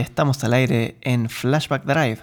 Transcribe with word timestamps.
estamos 0.00 0.42
al 0.44 0.54
aire 0.54 0.96
en 1.02 1.28
Flashback 1.28 1.84
Drive. 1.84 2.20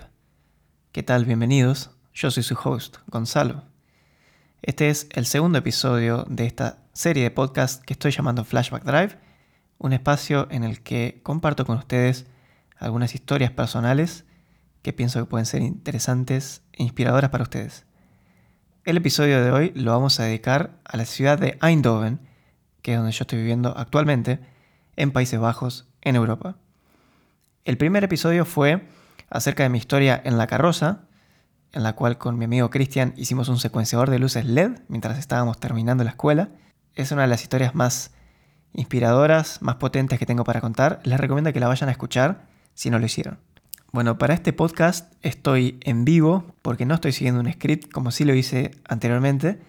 ¿Qué 0.91 1.03
tal? 1.03 1.25
Bienvenidos. 1.25 1.91
Yo 2.11 2.31
soy 2.31 2.41
su 2.41 2.57
host, 2.61 2.97
Gonzalo. 3.07 3.65
Este 4.63 4.89
es 4.89 5.07
el 5.11 5.27
segundo 5.27 5.59
episodio 5.59 6.25
de 6.27 6.47
esta 6.47 6.79
serie 6.93 7.21
de 7.21 7.31
podcast 7.31 7.83
que 7.83 7.93
estoy 7.93 8.11
llamando 8.11 8.43
Flashback 8.43 8.83
Drive, 8.83 9.19
un 9.77 9.93
espacio 9.93 10.47
en 10.49 10.63
el 10.63 10.81
que 10.81 11.19
comparto 11.21 11.65
con 11.65 11.77
ustedes 11.77 12.25
algunas 12.79 13.13
historias 13.13 13.51
personales 13.51 14.25
que 14.81 14.91
pienso 14.91 15.19
que 15.19 15.29
pueden 15.29 15.45
ser 15.45 15.61
interesantes 15.61 16.63
e 16.73 16.81
inspiradoras 16.81 17.29
para 17.29 17.43
ustedes. 17.43 17.85
El 18.85 18.97
episodio 18.97 19.43
de 19.43 19.51
hoy 19.51 19.71
lo 19.75 19.91
vamos 19.91 20.19
a 20.19 20.23
dedicar 20.23 20.79
a 20.83 20.97
la 20.97 21.05
ciudad 21.05 21.37
de 21.37 21.59
Eindhoven, 21.61 22.21
que 22.81 22.93
es 22.93 22.97
donde 22.97 23.11
yo 23.11 23.21
estoy 23.21 23.37
viviendo 23.37 23.77
actualmente, 23.77 24.39
en 24.95 25.11
Países 25.11 25.39
Bajos, 25.39 25.87
en 26.01 26.15
Europa. 26.15 26.57
El 27.67 27.77
primer 27.77 28.01
episodio 28.05 28.45
fue 28.45 28.87
acerca 29.29 29.63
de 29.63 29.67
mi 29.67 29.77
historia 29.77 30.21
en 30.23 30.37
la 30.37 30.47
carroza, 30.47 31.01
en 31.73 31.83
la 31.83 31.97
cual 31.97 32.17
con 32.17 32.37
mi 32.37 32.45
amigo 32.45 32.69
Cristian 32.69 33.13
hicimos 33.17 33.49
un 33.49 33.59
secuenciador 33.59 34.09
de 34.09 34.19
luces 34.19 34.45
LED 34.45 34.79
mientras 34.87 35.19
estábamos 35.19 35.59
terminando 35.59 36.05
la 36.05 36.11
escuela. 36.11 36.47
Es 36.95 37.11
una 37.11 37.23
de 37.23 37.27
las 37.27 37.43
historias 37.43 37.75
más 37.75 38.11
inspiradoras, 38.71 39.61
más 39.61 39.75
potentes 39.75 40.17
que 40.17 40.25
tengo 40.25 40.45
para 40.45 40.61
contar. 40.61 41.01
Les 41.03 41.19
recomiendo 41.19 41.51
que 41.51 41.59
la 41.59 41.67
vayan 41.67 41.89
a 41.89 41.91
escuchar 41.91 42.47
si 42.73 42.89
no 42.89 42.99
lo 42.99 43.05
hicieron. 43.05 43.37
Bueno, 43.91 44.17
para 44.17 44.33
este 44.33 44.53
podcast 44.53 45.13
estoy 45.21 45.77
en 45.81 46.05
vivo 46.05 46.55
porque 46.61 46.85
no 46.85 46.95
estoy 46.95 47.11
siguiendo 47.11 47.41
un 47.41 47.51
script 47.51 47.91
como 47.91 48.11
sí 48.11 48.23
lo 48.23 48.33
hice 48.33 48.71
anteriormente. 48.87 49.59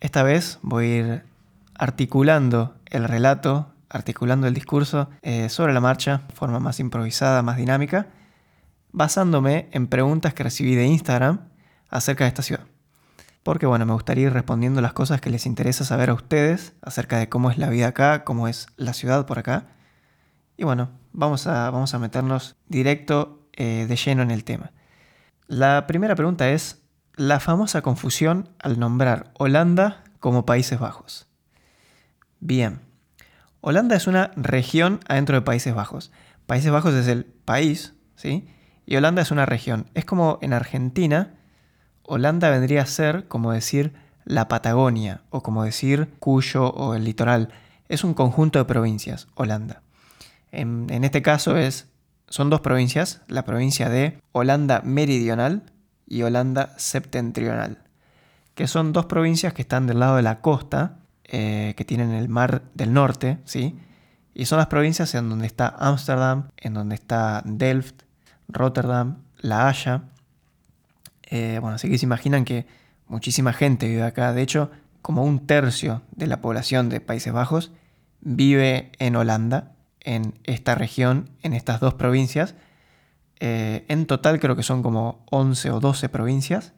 Esta 0.00 0.22
vez 0.22 0.58
voy 0.60 0.84
a 0.84 0.96
ir 0.98 1.22
articulando 1.76 2.74
el 2.90 3.04
relato 3.04 3.71
articulando 3.92 4.46
el 4.46 4.54
discurso 4.54 5.10
eh, 5.22 5.48
sobre 5.48 5.72
la 5.72 5.80
marcha, 5.80 6.22
de 6.28 6.34
forma 6.34 6.58
más 6.58 6.80
improvisada, 6.80 7.42
más 7.42 7.56
dinámica, 7.56 8.08
basándome 8.90 9.68
en 9.72 9.86
preguntas 9.86 10.34
que 10.34 10.42
recibí 10.42 10.74
de 10.74 10.86
Instagram 10.86 11.48
acerca 11.88 12.24
de 12.24 12.28
esta 12.28 12.42
ciudad. 12.42 12.64
Porque 13.42 13.66
bueno, 13.66 13.84
me 13.86 13.92
gustaría 13.92 14.26
ir 14.26 14.32
respondiendo 14.32 14.80
las 14.80 14.92
cosas 14.92 15.20
que 15.20 15.30
les 15.30 15.46
interesa 15.46 15.84
saber 15.84 16.10
a 16.10 16.14
ustedes 16.14 16.74
acerca 16.80 17.18
de 17.18 17.28
cómo 17.28 17.50
es 17.50 17.58
la 17.58 17.68
vida 17.68 17.88
acá, 17.88 18.24
cómo 18.24 18.48
es 18.48 18.66
la 18.76 18.92
ciudad 18.92 19.26
por 19.26 19.38
acá. 19.38 19.66
Y 20.56 20.64
bueno, 20.64 20.90
vamos 21.12 21.46
a, 21.46 21.70
vamos 21.70 21.92
a 21.94 21.98
meternos 21.98 22.56
directo 22.68 23.46
eh, 23.52 23.86
de 23.88 23.96
lleno 23.96 24.22
en 24.22 24.30
el 24.30 24.44
tema. 24.44 24.72
La 25.48 25.86
primera 25.86 26.14
pregunta 26.14 26.50
es 26.50 26.82
la 27.16 27.40
famosa 27.40 27.82
confusión 27.82 28.48
al 28.58 28.78
nombrar 28.78 29.32
Holanda 29.34 30.04
como 30.20 30.46
Países 30.46 30.78
Bajos. 30.78 31.26
Bien, 32.38 32.80
Holanda 33.64 33.94
es 33.94 34.08
una 34.08 34.32
región 34.34 34.98
adentro 35.06 35.36
de 35.36 35.42
Países 35.42 35.72
Bajos. 35.72 36.10
Países 36.46 36.72
Bajos 36.72 36.94
es 36.94 37.06
el 37.06 37.24
país, 37.24 37.94
¿sí? 38.16 38.48
Y 38.86 38.96
Holanda 38.96 39.22
es 39.22 39.30
una 39.30 39.46
región. 39.46 39.88
Es 39.94 40.04
como 40.04 40.40
en 40.42 40.52
Argentina, 40.52 41.34
Holanda 42.02 42.50
vendría 42.50 42.82
a 42.82 42.86
ser 42.86 43.28
como 43.28 43.52
decir 43.52 43.92
la 44.24 44.48
Patagonia 44.48 45.22
o 45.30 45.44
como 45.44 45.62
decir 45.62 46.08
Cuyo 46.18 46.70
o 46.70 46.94
el 46.94 47.04
litoral. 47.04 47.50
Es 47.88 48.02
un 48.02 48.14
conjunto 48.14 48.58
de 48.58 48.64
provincias, 48.64 49.28
Holanda. 49.36 49.82
En, 50.50 50.88
en 50.90 51.04
este 51.04 51.22
caso 51.22 51.56
es, 51.56 51.86
son 52.28 52.50
dos 52.50 52.62
provincias, 52.62 53.20
la 53.28 53.44
provincia 53.44 53.88
de 53.88 54.18
Holanda 54.32 54.80
Meridional 54.82 55.70
y 56.08 56.24
Holanda 56.24 56.74
Septentrional, 56.78 57.78
que 58.56 58.66
son 58.66 58.92
dos 58.92 59.06
provincias 59.06 59.52
que 59.52 59.62
están 59.62 59.86
del 59.86 60.00
lado 60.00 60.16
de 60.16 60.22
la 60.22 60.40
costa 60.40 60.98
eh, 61.34 61.72
que 61.78 61.86
tienen 61.86 62.10
el 62.10 62.28
mar 62.28 62.60
del 62.74 62.92
norte, 62.92 63.38
¿sí? 63.46 63.74
Y 64.34 64.44
son 64.44 64.58
las 64.58 64.66
provincias 64.66 65.14
en 65.14 65.30
donde 65.30 65.46
está 65.46 65.74
Ámsterdam, 65.78 66.50
en 66.58 66.74
donde 66.74 66.94
está 66.94 67.40
Delft, 67.46 68.02
Rotterdam, 68.48 69.22
La 69.38 69.66
Haya. 69.66 70.02
Eh, 71.22 71.56
bueno, 71.62 71.76
así 71.76 71.88
que 71.88 71.96
se 71.96 72.04
imaginan 72.04 72.44
que 72.44 72.66
muchísima 73.06 73.54
gente 73.54 73.88
vive 73.88 74.02
acá. 74.02 74.34
De 74.34 74.42
hecho, 74.42 74.70
como 75.00 75.24
un 75.24 75.46
tercio 75.46 76.02
de 76.10 76.26
la 76.26 76.42
población 76.42 76.90
de 76.90 77.00
Países 77.00 77.32
Bajos 77.32 77.72
vive 78.20 78.92
en 78.98 79.16
Holanda, 79.16 79.72
en 80.00 80.34
esta 80.44 80.74
región, 80.74 81.30
en 81.42 81.54
estas 81.54 81.80
dos 81.80 81.94
provincias. 81.94 82.54
Eh, 83.40 83.86
en 83.88 84.04
total 84.04 84.38
creo 84.38 84.54
que 84.54 84.62
son 84.62 84.82
como 84.82 85.24
11 85.30 85.70
o 85.70 85.80
12 85.80 86.10
provincias. 86.10 86.74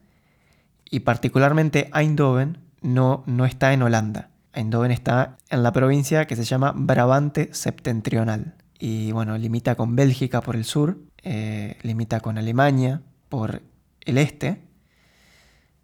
Y 0.89 1.01
particularmente 1.01 1.89
Eindhoven 1.93 2.59
no, 2.81 3.25
no 3.25 3.45
está 3.45 3.73
en 3.73 3.81
Holanda. 3.81 4.29
Eindhoven 4.55 4.91
está 4.91 5.37
en 5.49 5.63
la 5.63 5.71
provincia 5.71 6.25
que 6.25 6.35
se 6.35 6.43
llama 6.43 6.73
Brabante 6.75 7.49
Septentrional. 7.53 8.55
Y 8.79 9.11
bueno, 9.11 9.37
limita 9.37 9.75
con 9.75 9.95
Bélgica 9.95 10.41
por 10.41 10.55
el 10.55 10.65
sur, 10.65 10.97
eh, 11.23 11.77
limita 11.81 12.19
con 12.19 12.37
Alemania 12.37 13.01
por 13.29 13.61
el 14.01 14.17
este. 14.17 14.61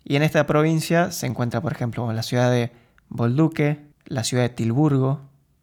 Y 0.03 0.15
en 0.15 0.23
esta 0.23 0.47
provincia 0.47 1.11
se 1.11 1.27
encuentra, 1.27 1.61
por 1.61 1.73
ejemplo, 1.73 2.11
la 2.11 2.23
ciudad 2.23 2.51
de 2.51 2.71
Bolduque, 3.09 3.85
la 4.05 4.23
ciudad 4.23 4.43
de 4.43 4.49
Tilburgo, 4.49 5.21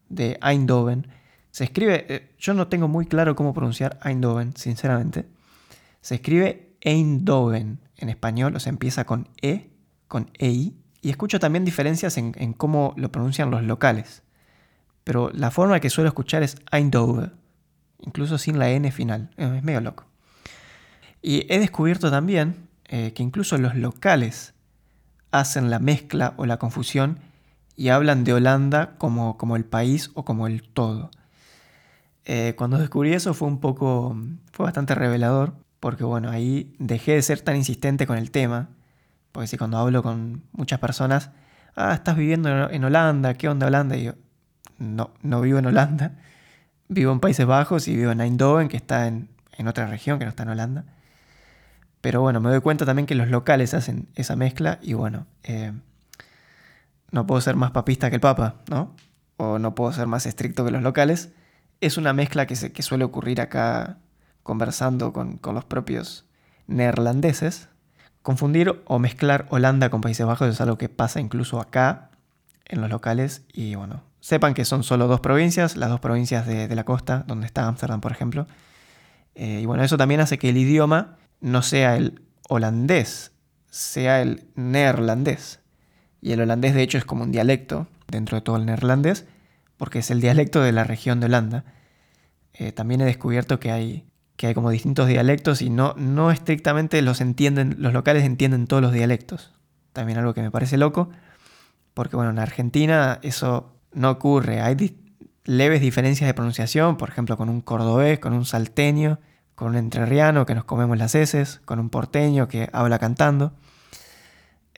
de 0.09 0.39
Eindhoven. 0.43 1.09
Se 1.51 1.65
escribe, 1.65 2.07
eh, 2.09 2.35
yo 2.39 2.55
no 2.55 2.69
tengo 2.69 2.89
muy 2.89 3.07
claro 3.07 3.35
cómo 3.35 3.53
pronunciar 3.53 3.99
Eindhoven, 4.05 4.57
sinceramente. 4.57 5.27
Se 6.01 6.17
escribe 6.17 6.77
Eindhoven 6.81 7.81
en 7.97 8.09
español, 8.09 8.55
o 8.55 8.61
sea, 8.61 8.71
empieza 8.71 9.05
con 9.05 9.29
E, 9.43 9.71
con 10.07 10.31
EI, 10.39 10.77
y 11.09 11.11
escucho 11.11 11.41
también 11.41 11.65
diferencias 11.65 12.19
en, 12.19 12.53
cómo 12.53 12.93
lo 12.99 13.11
pronuncian 13.11 13.51
los 13.51 13.63
locales. 13.63 14.23
Pero 15.05 15.31
la 15.33 15.51
forma 15.51 15.81
que 15.81 15.89
suelo 15.89 16.09
escuchar 16.09 16.43
es 16.43 16.57
Eindhoven, 16.71 17.33
incluso 18.01 18.37
sin 18.37 18.59
la 18.59 18.69
N 18.69 18.93
final. 18.93 19.31
Es 19.39 19.63
medio 19.63 19.81
loco. 19.81 20.05
Y 21.23 21.51
he 21.51 21.61
descubierto 21.61 22.11
también 22.11 22.69
eh, 22.85 23.15
que 23.15 23.23
incluso 23.23 23.57
los 23.57 23.75
locales 23.75 24.53
hacen 25.31 25.71
la 25.71 25.79
mezcla 25.79 26.35
o 26.37 26.45
la 26.45 26.59
confusión 26.59 27.21
y 27.75 27.89
hablan 27.89 28.23
de 28.23 28.35
Holanda 28.35 28.99
como, 28.99 29.39
como 29.39 29.57
el 29.57 29.65
país 29.65 30.11
o 30.13 30.27
como 30.27 30.47
el 30.47 30.63
todo. 30.63 31.11
Eh, 32.27 32.53
cuando 32.55 32.77
descubrí 32.77 33.15
eso 33.15 33.33
fue 33.33 33.49
un 33.49 33.61
poco, 33.61 34.15
fue 34.53 34.65
bastante 34.65 34.95
revelador, 34.95 35.55
porque 35.81 36.05
bueno, 36.05 36.29
ahí 36.29 36.77
dejé 36.79 37.13
de 37.13 37.23
ser 37.23 37.41
tan 37.41 37.57
insistente 37.57 38.07
con 38.07 38.19
el 38.19 38.31
tema 38.31 38.69
porque 39.33 39.47
si 39.47 39.57
cuando 39.57 39.79
hablo 39.79 40.03
con 40.03 40.43
muchas 40.53 40.79
personas, 40.79 41.31
ah, 41.77 41.95
estás 41.95 42.17
viviendo 42.17 42.71
en 42.71 42.85
Holanda, 42.85 43.35
¿qué 43.35 43.49
onda 43.49 43.67
Holanda? 43.67 43.97
Y 43.97 44.05
yo, 44.05 44.15
no, 44.79 45.11
no 45.23 45.41
vivo 45.41 45.59
en 45.59 45.67
Holanda. 45.67 46.13
Vivo 46.91 47.13
en 47.13 47.21
Países 47.21 47.45
Bajos 47.45 47.87
y 47.87 47.95
vivo 47.95 48.13
en 48.13 48.23
Eindhoven, 48.23 48.69
que 48.69 48.79
está 48.79 49.09
en, 49.09 49.29
otra 49.67 49.87
región 49.89 50.19
que 50.19 50.25
no 50.25 50.31
está 50.31 50.45
en 50.45 50.49
Holanda. 50.49 50.87
Pero 52.01 52.23
bueno, 52.23 52.41
me 52.41 52.49
doy 52.49 52.63
cuenta 52.63 52.87
también 52.87 53.05
que 53.05 53.15
los 53.15 53.29
locales 53.29 53.75
hacen 53.75 54.09
esa 54.15 54.37
mezcla 54.37 54.79
y 54.81 54.95
bueno, 54.95 55.27
eh, 55.43 55.73
no 57.11 57.27
puedo 57.27 57.43
ser 57.43 57.57
más 57.57 57.73
papista 57.73 58.09
que 58.09 58.17
el 58.17 58.23
Papa, 58.23 58.63
¿no? 58.71 58.97
O 59.37 59.59
no 59.59 59.75
puedo 59.75 59.93
ser 59.93 60.07
más 60.07 60.25
estricto 60.25 60.65
que 60.65 60.71
los 60.71 60.83
locales. 60.83 61.31
Es 61.83 61.99
una 61.99 62.15
mezcla 62.15 62.47
que, 62.47 62.57
se, 62.57 62.73
que 62.73 62.83
suele 62.83 63.05
ocurrir 63.05 63.43
acá 63.43 63.99
conversando 64.43 65.13
con, 65.13 65.37
con 65.37 65.55
los 65.55 65.67
propios 65.67 66.25
neerlandeses, 66.69 67.69
Confundir 68.29 68.83
o 68.85 68.99
mezclar 68.99 69.47
Holanda 69.49 69.89
con 69.89 70.03
Países 70.03 70.27
Bajos 70.27 70.51
es 70.51 70.61
algo 70.61 70.77
que 70.77 70.91
pasa 70.91 71.19
incluso 71.19 71.63
acá, 71.63 72.11
en 72.67 72.83
los 72.83 72.91
locales, 72.91 73.41
y 73.55 73.75
bueno, 73.75 74.03
sepan 74.21 74.53
que 74.53 74.67
son 74.67 74.83
solo 74.83 75.07
dos 75.07 75.21
provincias, 75.21 75.79
las 75.79 75.89
dos 75.89 75.99
provincias 75.99 76.47
de, 76.47 76.69
la 76.75 76.85
costa, 76.85 77.25
donde 77.27 77.47
está 77.47 77.67
Ámsterdam, 77.67 78.03
por 78.03 78.13
ejemplo. 78.13 78.47
Eh, 79.35 79.61
y 79.63 79.65
bueno, 79.65 79.83
eso 79.83 79.97
también 79.97 80.21
hace 80.21 80.37
que 80.37 80.51
el 80.51 80.59
idioma 80.59 81.17
no 81.41 81.63
sea 81.63 81.97
el 81.97 82.21
holandés, 82.51 83.33
sea 83.71 84.21
el 84.21 84.45
neerlandés. 84.57 85.61
Y 86.21 86.33
el 86.33 86.43
holandés 86.43 86.75
de 86.75 86.83
hecho 86.83 86.99
es 86.99 87.07
como 87.07 87.23
un 87.23 87.33
dialecto 87.33 87.87
dentro 88.09 88.37
de 88.37 88.43
todo 88.43 88.57
el 88.57 88.67
neerlandés, 88.67 89.25
porque 89.79 90.01
es 90.01 90.11
el 90.11 90.21
dialecto 90.21 90.61
de 90.61 90.73
la 90.73 90.85
región 90.85 91.19
de 91.21 91.27
Holanda. 91.27 91.65
Eh, 92.53 92.73
también 92.73 93.01
he 93.01 93.07
descubierto 93.07 93.59
que 93.59 93.71
hay 93.71 94.08
que 94.39 94.47
hay 94.47 94.55
como 94.55 94.71
distintos 94.71 95.09
dialectos 95.09 95.61
y 95.61 95.69
no, 95.69 95.95
no 95.99 96.31
estrictamente 96.31 97.03
los 97.03 97.21
entienden, 97.21 97.75
los 97.79 97.93
locales 97.93 98.23
entienden 98.23 98.69
todos 98.69 98.81
los 98.81 98.93
dialectos. 98.93 99.53
También 99.93 100.17
algo 100.17 100.33
que 100.33 100.43
me 100.43 100.53
parece 100.53 100.79
loco, 100.79 101.11
porque 101.93 102.15
bueno, 102.15 102.31
en 102.31 102.39
Argentina 102.39 103.19
eso 103.23 103.75
no 103.93 104.11
ocurre. 104.11 104.61
Hay 104.61 104.97
leves 105.45 105.81
diferencias 105.81 106.29
de 106.29 106.35
pronunciación, 106.35 106.97
por 106.97 107.09
ejemplo, 107.09 107.37
con 107.37 107.49
un 107.49 107.61
cordobés, 107.61 108.21
con 108.21 108.33
un 108.33 108.45
salteño, 108.45 109.19
con 109.57 109.71
un 109.71 109.77
entrerriano 109.77 110.47
que 110.47 110.55
nos 110.55 110.65
comemos 110.65 110.97
las 110.97 111.17
heces, 111.17 111.61
con 111.65 111.81
un 111.81 111.91
porteño 111.91 112.47
que 112.47 112.71
habla 112.73 113.01
cantando. 113.01 113.55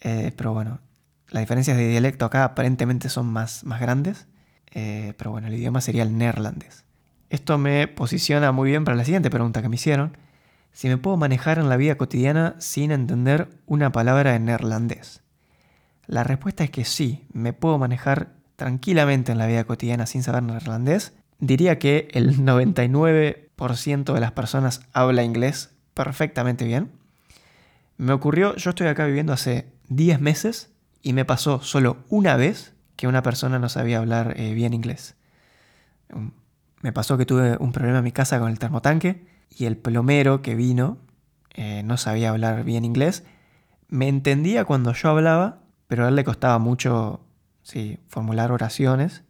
Eh, 0.00 0.32
pero 0.38 0.54
bueno, 0.54 0.80
las 1.28 1.42
diferencias 1.42 1.76
de 1.76 1.86
dialecto 1.86 2.24
acá 2.24 2.44
aparentemente 2.44 3.10
son 3.10 3.26
más, 3.26 3.62
más 3.64 3.78
grandes. 3.78 4.26
Eh, 4.70 5.12
pero 5.18 5.32
bueno, 5.32 5.48
el 5.48 5.54
idioma 5.54 5.82
sería 5.82 6.02
el 6.02 6.16
neerlandés. 6.16 6.86
Esto 7.30 7.56
me 7.56 7.88
posiciona 7.88 8.52
muy 8.52 8.70
bien 8.70 8.84
para 8.84 8.96
la 8.96 9.04
siguiente 9.04 9.30
pregunta 9.30 9.62
que 9.62 9.68
me 9.68 9.76
hicieron. 9.76 10.16
Si 10.72 10.88
me 10.88 10.98
puedo 10.98 11.16
manejar 11.16 11.58
en 11.58 11.68
la 11.68 11.76
vida 11.76 11.96
cotidiana 11.96 12.56
sin 12.58 12.92
entender 12.92 13.48
una 13.66 13.90
palabra 13.90 14.36
en 14.36 14.44
neerlandés. 14.44 15.22
La 16.06 16.24
respuesta 16.24 16.64
es 16.64 16.70
que 16.70 16.84
sí, 16.84 17.24
me 17.32 17.52
puedo 17.52 17.78
manejar 17.78 18.34
tranquilamente 18.56 19.32
en 19.32 19.38
la 19.38 19.46
vida 19.46 19.64
cotidiana 19.64 20.06
sin 20.06 20.22
saber 20.22 20.42
neerlandés. 20.42 21.14
Diría 21.38 21.78
que 21.78 22.08
el 22.12 22.36
99% 22.36 23.50
90% 23.60 24.14
de 24.14 24.20
las 24.20 24.32
personas 24.32 24.80
habla 24.92 25.22
inglés 25.22 25.70
perfectamente 25.94 26.64
bien. 26.64 26.90
Me 27.98 28.12
ocurrió, 28.12 28.56
yo 28.56 28.70
estoy 28.70 28.86
acá 28.86 29.04
viviendo 29.04 29.32
hace 29.32 29.66
10 29.88 30.20
meses 30.20 30.70
y 31.02 31.12
me 31.12 31.26
pasó 31.26 31.60
solo 31.60 31.98
una 32.08 32.36
vez 32.36 32.72
que 32.96 33.06
una 33.06 33.22
persona 33.22 33.58
no 33.58 33.68
sabía 33.68 33.98
hablar 33.98 34.34
eh, 34.36 34.54
bien 34.54 34.72
inglés. 34.72 35.14
Me 36.80 36.92
pasó 36.92 37.18
que 37.18 37.26
tuve 37.26 37.56
un 37.58 37.72
problema 37.72 37.98
en 37.98 38.04
mi 38.04 38.12
casa 38.12 38.38
con 38.38 38.50
el 38.50 38.58
termotanque 38.58 39.26
y 39.50 39.66
el 39.66 39.76
plomero 39.76 40.42
que 40.42 40.54
vino 40.54 40.98
eh, 41.54 41.82
no 41.84 41.96
sabía 41.96 42.30
hablar 42.30 42.64
bien 42.64 42.84
inglés. 42.84 43.24
Me 43.88 44.08
entendía 44.08 44.64
cuando 44.64 44.92
yo 44.92 45.10
hablaba, 45.10 45.62
pero 45.88 46.04
a 46.04 46.08
él 46.08 46.16
le 46.16 46.24
costaba 46.24 46.58
mucho 46.58 47.20
sí, 47.62 47.98
formular 48.06 48.52
oraciones. 48.52 49.24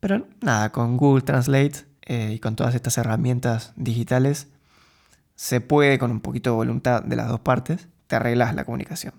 Pero 0.00 0.26
nada, 0.40 0.70
con 0.70 0.96
Google 0.96 1.22
Translate 1.22 1.86
eh, 2.02 2.32
y 2.34 2.38
con 2.38 2.56
todas 2.56 2.74
estas 2.74 2.96
herramientas 2.98 3.72
digitales 3.76 4.48
se 5.34 5.60
puede 5.60 5.98
con 5.98 6.10
un 6.10 6.20
poquito 6.20 6.50
de 6.50 6.56
voluntad 6.56 7.02
de 7.02 7.16
las 7.16 7.28
dos 7.28 7.40
partes, 7.40 7.88
te 8.06 8.16
arreglas 8.16 8.54
la 8.54 8.64
comunicación. 8.64 9.14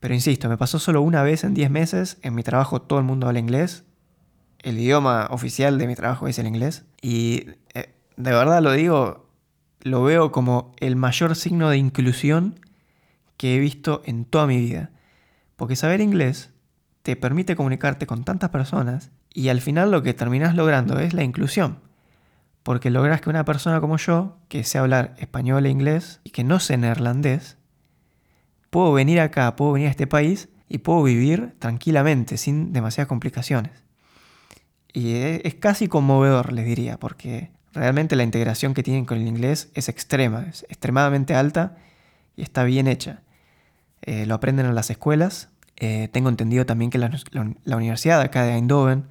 Pero 0.00 0.14
insisto, 0.14 0.48
me 0.48 0.58
pasó 0.58 0.78
solo 0.78 1.00
una 1.00 1.22
vez 1.22 1.44
en 1.44 1.54
10 1.54 1.70
meses, 1.70 2.18
en 2.22 2.34
mi 2.34 2.42
trabajo 2.42 2.82
todo 2.82 2.98
el 2.98 3.04
mundo 3.04 3.26
habla 3.26 3.38
inglés, 3.38 3.84
el 4.62 4.78
idioma 4.78 5.28
oficial 5.30 5.78
de 5.78 5.86
mi 5.86 5.94
trabajo 5.94 6.28
es 6.28 6.38
el 6.38 6.46
inglés, 6.46 6.84
y 7.00 7.46
eh, 7.74 7.94
de 8.16 8.32
verdad 8.32 8.62
lo 8.62 8.72
digo, 8.72 9.28
lo 9.82 10.02
veo 10.02 10.32
como 10.32 10.72
el 10.78 10.96
mayor 10.96 11.36
signo 11.36 11.70
de 11.70 11.78
inclusión 11.78 12.60
que 13.36 13.56
he 13.56 13.58
visto 13.58 14.02
en 14.04 14.24
toda 14.24 14.46
mi 14.46 14.58
vida. 14.58 14.90
Porque 15.56 15.76
saber 15.76 16.00
inglés 16.00 16.50
te 17.02 17.16
permite 17.16 17.56
comunicarte 17.56 18.06
con 18.06 18.24
tantas 18.24 18.50
personas 18.50 19.10
y 19.32 19.48
al 19.48 19.60
final 19.60 19.90
lo 19.90 20.02
que 20.02 20.14
terminas 20.14 20.54
logrando 20.54 20.98
es 20.98 21.14
la 21.14 21.24
inclusión. 21.24 21.78
Porque 22.62 22.90
logras 22.90 23.20
que 23.20 23.30
una 23.30 23.44
persona 23.44 23.80
como 23.80 23.96
yo, 23.96 24.36
que 24.48 24.64
sé 24.64 24.78
hablar 24.78 25.14
español 25.18 25.64
e 25.64 25.70
inglés 25.70 26.20
y 26.24 26.30
que 26.30 26.44
no 26.44 26.60
sé 26.60 26.76
neerlandés, 26.76 27.56
puedo 28.70 28.92
venir 28.92 29.20
acá, 29.20 29.56
puedo 29.56 29.72
venir 29.72 29.88
a 29.88 29.92
este 29.92 30.06
país 30.06 30.48
y 30.68 30.78
puedo 30.78 31.02
vivir 31.02 31.54
tranquilamente, 31.58 32.36
sin 32.36 32.72
demasiadas 32.72 33.08
complicaciones. 33.08 33.87
Y 34.92 35.14
es 35.14 35.54
casi 35.54 35.88
conmovedor, 35.88 36.52
les 36.52 36.64
diría, 36.64 36.98
porque 36.98 37.50
realmente 37.72 38.16
la 38.16 38.24
integración 38.24 38.74
que 38.74 38.82
tienen 38.82 39.04
con 39.04 39.18
el 39.18 39.26
inglés 39.26 39.70
es 39.74 39.88
extrema, 39.88 40.46
es 40.48 40.64
extremadamente 40.68 41.34
alta 41.34 41.76
y 42.36 42.42
está 42.42 42.64
bien 42.64 42.86
hecha. 42.86 43.22
Eh, 44.02 44.26
lo 44.26 44.34
aprenden 44.34 44.66
en 44.66 44.74
las 44.74 44.90
escuelas. 44.90 45.50
Eh, 45.76 46.08
tengo 46.12 46.28
entendido 46.28 46.66
también 46.66 46.90
que 46.90 46.98
la, 46.98 47.10
universidad 47.76 48.20
acá 48.20 48.44
de 48.44 48.54
Eindhoven, 48.54 49.04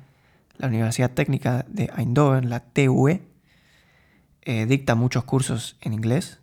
la 0.58 0.68
Universidad 0.68 1.12
Técnica 1.12 1.66
de 1.68 1.90
Eindhoven, 1.96 2.50
la 2.50 2.62
TUE, 2.62 3.22
eh, 4.42 4.66
dicta 4.66 4.96
muchos 4.96 5.24
cursos 5.24 5.78
en 5.82 5.94
inglés 5.94 6.40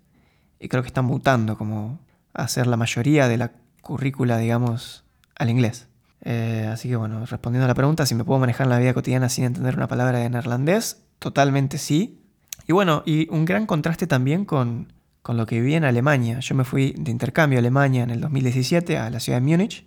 y 0.60 0.68
creo 0.68 0.82
que 0.82 0.88
están 0.88 1.06
mutando 1.06 1.58
como 1.58 2.00
hacer 2.32 2.66
la 2.66 2.76
mayoría 2.76 3.28
de 3.28 3.36
la 3.36 3.52
currícula, 3.80 4.38
digamos, 4.38 5.04
al 5.36 5.50
inglés. 5.50 5.88
Eh, 6.24 6.68
así 6.72 6.88
que 6.88 6.96
bueno, 6.96 7.24
respondiendo 7.26 7.66
a 7.66 7.68
la 7.68 7.74
pregunta, 7.74 8.06
si 8.06 8.14
me 8.14 8.24
puedo 8.24 8.40
manejar 8.40 8.66
en 8.66 8.70
la 8.70 8.78
vida 8.78 8.94
cotidiana 8.94 9.28
sin 9.28 9.44
entender 9.44 9.76
una 9.76 9.88
palabra 9.88 10.18
de 10.18 10.30
neerlandés, 10.30 11.02
totalmente 11.18 11.78
sí. 11.78 12.20
Y 12.66 12.72
bueno, 12.72 13.02
y 13.04 13.28
un 13.30 13.44
gran 13.44 13.66
contraste 13.66 14.06
también 14.06 14.44
con, 14.44 14.92
con 15.22 15.36
lo 15.36 15.46
que 15.46 15.60
viví 15.60 15.74
en 15.74 15.84
Alemania. 15.84 16.40
Yo 16.40 16.54
me 16.54 16.64
fui 16.64 16.94
de 16.98 17.10
intercambio 17.10 17.58
a 17.58 17.60
Alemania 17.60 18.02
en 18.02 18.10
el 18.10 18.20
2017 18.20 18.98
a 18.98 19.10
la 19.10 19.20
ciudad 19.20 19.40
de 19.40 19.46
Múnich. 19.46 19.86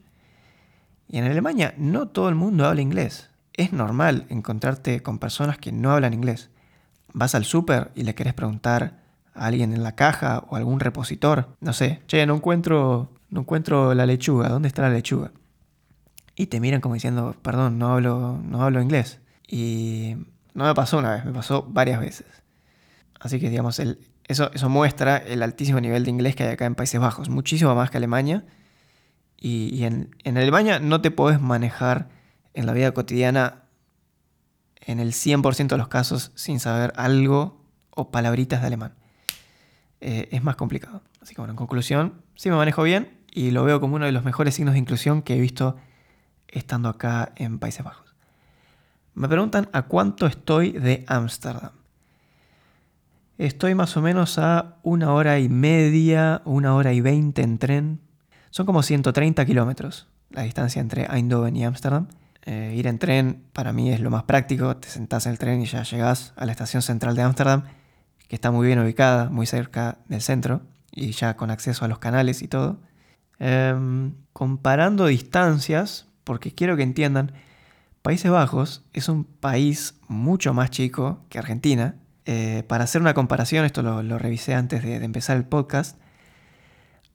Y 1.10 1.18
en 1.18 1.26
Alemania 1.26 1.74
no 1.78 2.08
todo 2.10 2.30
el 2.30 2.36
mundo 2.36 2.66
habla 2.66 2.82
inglés. 2.82 3.30
Es 3.54 3.74
normal 3.74 4.26
encontrarte 4.30 5.02
con 5.02 5.18
personas 5.20 5.58
que 5.58 5.72
no 5.72 5.92
hablan 5.92 6.14
inglés. 6.14 6.50
Vas 7.14 7.34
al 7.34 7.46
súper 7.46 7.92
y 7.96 8.04
le 8.04 8.14
querés 8.14 8.34
preguntar 8.34 9.00
alguien 9.34 9.74
en 9.74 9.84
la 9.84 9.96
caja 9.96 10.44
o 10.50 10.56
algún 10.56 10.80
repositor. 10.80 11.56
No 11.62 11.74
sé, 11.74 12.02
che, 12.08 12.26
no 12.26 12.36
encuentro, 12.36 13.12
no 13.30 13.42
encuentro 13.42 13.94
la 13.94 14.06
lechuga, 14.06 14.50
¿dónde 14.50 14.68
está 14.68 14.84
la 14.84 14.90
lechuga? 14.90 15.32
Y 16.40 16.48
te 16.48 16.60
miran 16.60 16.82
como 16.82 16.94
diciendo, 16.94 17.36
perdón, 17.42 17.80
no 17.80 17.94
hablo, 17.94 18.40
no 18.44 18.62
hablo 18.62 18.80
inglés. 18.80 19.20
Y 19.48 20.16
no 20.54 20.66
me 20.66 20.76
pasó 20.76 21.00
una 21.00 21.16
vez, 21.16 21.26
me 21.26 21.34
pasó 21.34 21.64
varias 21.64 22.00
veces. 22.00 22.28
Así 23.20 23.40
que 23.40 23.50
digamos, 23.50 23.80
el, 23.80 24.08
eso, 24.28 24.52
eso 24.54 24.70
muestra 24.70 25.18
el 25.18 25.42
altísimo 25.42 25.82
nivel 25.82 26.04
de 26.04 26.12
inglés 26.12 26.36
que 26.36 26.44
hay 26.44 26.52
acá 26.52 26.66
en 26.66 26.76
Países 26.76 27.02
Bajos, 27.02 27.30
muchísimo 27.30 27.74
más 27.74 27.90
que 27.90 27.98
Alemania. 27.98 28.46
Y, 29.36 29.84
en, 29.84 30.16
en 30.24 30.38
Alemania 30.38 30.80
no 30.80 31.02
te 31.02 31.10
podés 31.10 31.42
manejar 31.42 32.10
en 32.54 32.68
la 32.68 32.74
vida 32.74 32.92
cotidiana 32.92 33.64
en 34.82 35.00
el 35.00 35.14
100% 35.14 35.70
de 35.70 35.78
los 35.78 35.88
casos 35.88 36.32
sin 36.36 36.60
saber 36.60 36.94
algo 36.98 37.66
o 37.90 38.12
palabritas 38.12 38.62
de 38.62 38.68
alemán. 38.68 38.94
Eh, 40.02 40.30
es 40.32 40.44
más 40.44 40.56
complicado. 40.56 41.02
Así 41.20 41.34
que 41.34 41.42
bueno, 41.42 41.54
en 41.54 41.58
conclusión, 41.58 42.22
sí 42.36 42.52
me 42.52 42.58
manejo 42.58 42.84
bien 42.84 43.18
y 43.32 43.50
lo 43.50 43.64
veo 43.64 43.80
como 43.80 43.96
uno 43.96 44.06
de 44.06 44.12
los 44.12 44.24
mejores 44.24 44.54
signos 44.54 44.74
de 44.74 44.80
inclusión 44.80 45.24
que 45.24 45.36
he 45.36 45.40
visto 45.40 45.78
estando 46.48 46.90
acá 46.90 47.32
en 47.36 47.60
Países 47.60 47.84
Bajos. 47.84 48.16
Me 49.14 49.28
preguntan 49.28 49.70
a 49.74 49.84
cuánto 49.84 50.28
estoy 50.28 50.72
de 50.72 51.04
Ámsterdam. 51.08 51.72
Estoy 53.38 53.76
más 53.76 53.96
o 53.98 54.02
menos 54.02 54.40
a 54.40 54.78
una 54.84 55.14
hora 55.14 55.40
y 55.40 55.50
media, 55.50 56.42
una 56.46 56.76
hora 56.76 56.94
y 56.94 57.02
veinte 57.02 57.42
en 57.42 57.58
tren. 57.58 58.00
Son 58.50 58.66
como 58.66 58.84
130 58.84 59.46
kilómetros 59.46 60.08
la 60.30 60.44
distancia 60.44 60.82
entre 60.82 61.06
Eindhoven 61.06 61.56
y 61.56 61.66
Ámsterdam. 61.66 62.08
Eh, 62.46 62.74
ir 62.76 62.88
en 62.88 62.98
tren 62.98 63.44
para 63.54 63.74
mí 63.74 63.92
es 63.92 64.00
lo 64.00 64.10
más 64.10 64.24
práctico. 64.24 64.78
Te 64.78 64.90
sentás 64.90 65.26
en 65.26 65.34
el 65.34 65.40
tren 65.40 65.62
y 65.62 65.66
ya 65.66 65.84
llegás 65.84 66.34
a 66.36 66.46
la 66.46 66.52
estación 66.52 66.82
central 66.82 67.16
de 67.16 67.22
Ámsterdam 67.22 67.64
que 68.28 68.36
está 68.36 68.52
muy 68.52 68.68
bien 68.68 68.80
ubicada, 68.80 69.30
muy 69.30 69.46
cerca 69.46 70.00
del 70.08 70.22
centro 70.22 70.62
y 70.92 71.12
ya 71.12 71.36
con 71.36 71.50
acceso 71.50 71.86
a 71.86 71.88
los 71.88 72.00
canales 72.00 72.42
y 72.42 72.48
todo. 72.48 72.80
Em, 73.40 74.14
comparando 74.34 75.06
distancias, 75.06 76.08
porque 76.28 76.54
quiero 76.54 76.76
que 76.76 76.84
entiendan, 76.84 77.32
Países 78.02 78.30
Bajos 78.30 78.84
es 78.92 79.08
un 79.08 79.24
país 79.24 79.96
mucho 80.10 80.54
más 80.54 80.70
chico 80.72 81.26
que 81.30 81.40
Argentina. 81.40 81.96
Eh, 82.26 82.64
para 82.68 82.84
hacer 82.84 83.00
una 83.00 83.14
comparación, 83.14 83.64
esto 83.64 83.82
lo, 83.82 84.20
revisé 84.20 84.54
antes 84.54 84.84
de, 84.84 84.98
empezar 84.98 85.38
el 85.38 85.46
podcast, 85.46 85.98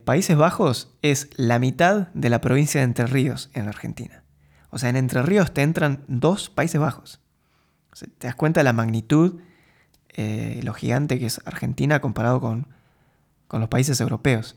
Países 0.07 0.35
Bajos 0.35 0.95
es 1.03 1.29
la 1.37 1.59
mitad 1.59 2.09
de 2.15 2.31
la 2.31 2.41
provincia 2.41 2.81
de 2.81 2.87
Entre 2.87 3.07
Ríos 3.07 3.51
en 3.53 3.69
Argentina. 3.69 4.25
O 4.71 4.79
sea, 4.79 4.89
en 4.89 4.97
Entre 4.97 5.23
Ríos 5.23 5.53
te 5.53 5.61
entran 5.61 6.03
dos 6.09 6.49
Países 6.49 6.81
Bajos. 6.81 7.21
te 8.19 8.27
das 8.27 8.35
cuenta 8.35 8.61
de 8.61 8.65
la 8.65 8.73
magnitud 8.73 9.41
eh, 10.15 10.61
lo 10.63 10.73
gigante 10.73 11.19
que 11.19 11.27
es 11.27 11.43
Argentina 11.45 12.01
comparado 12.01 12.41
con, 12.41 12.67
los 13.51 13.69
países 13.69 14.01
europeos. 14.01 14.57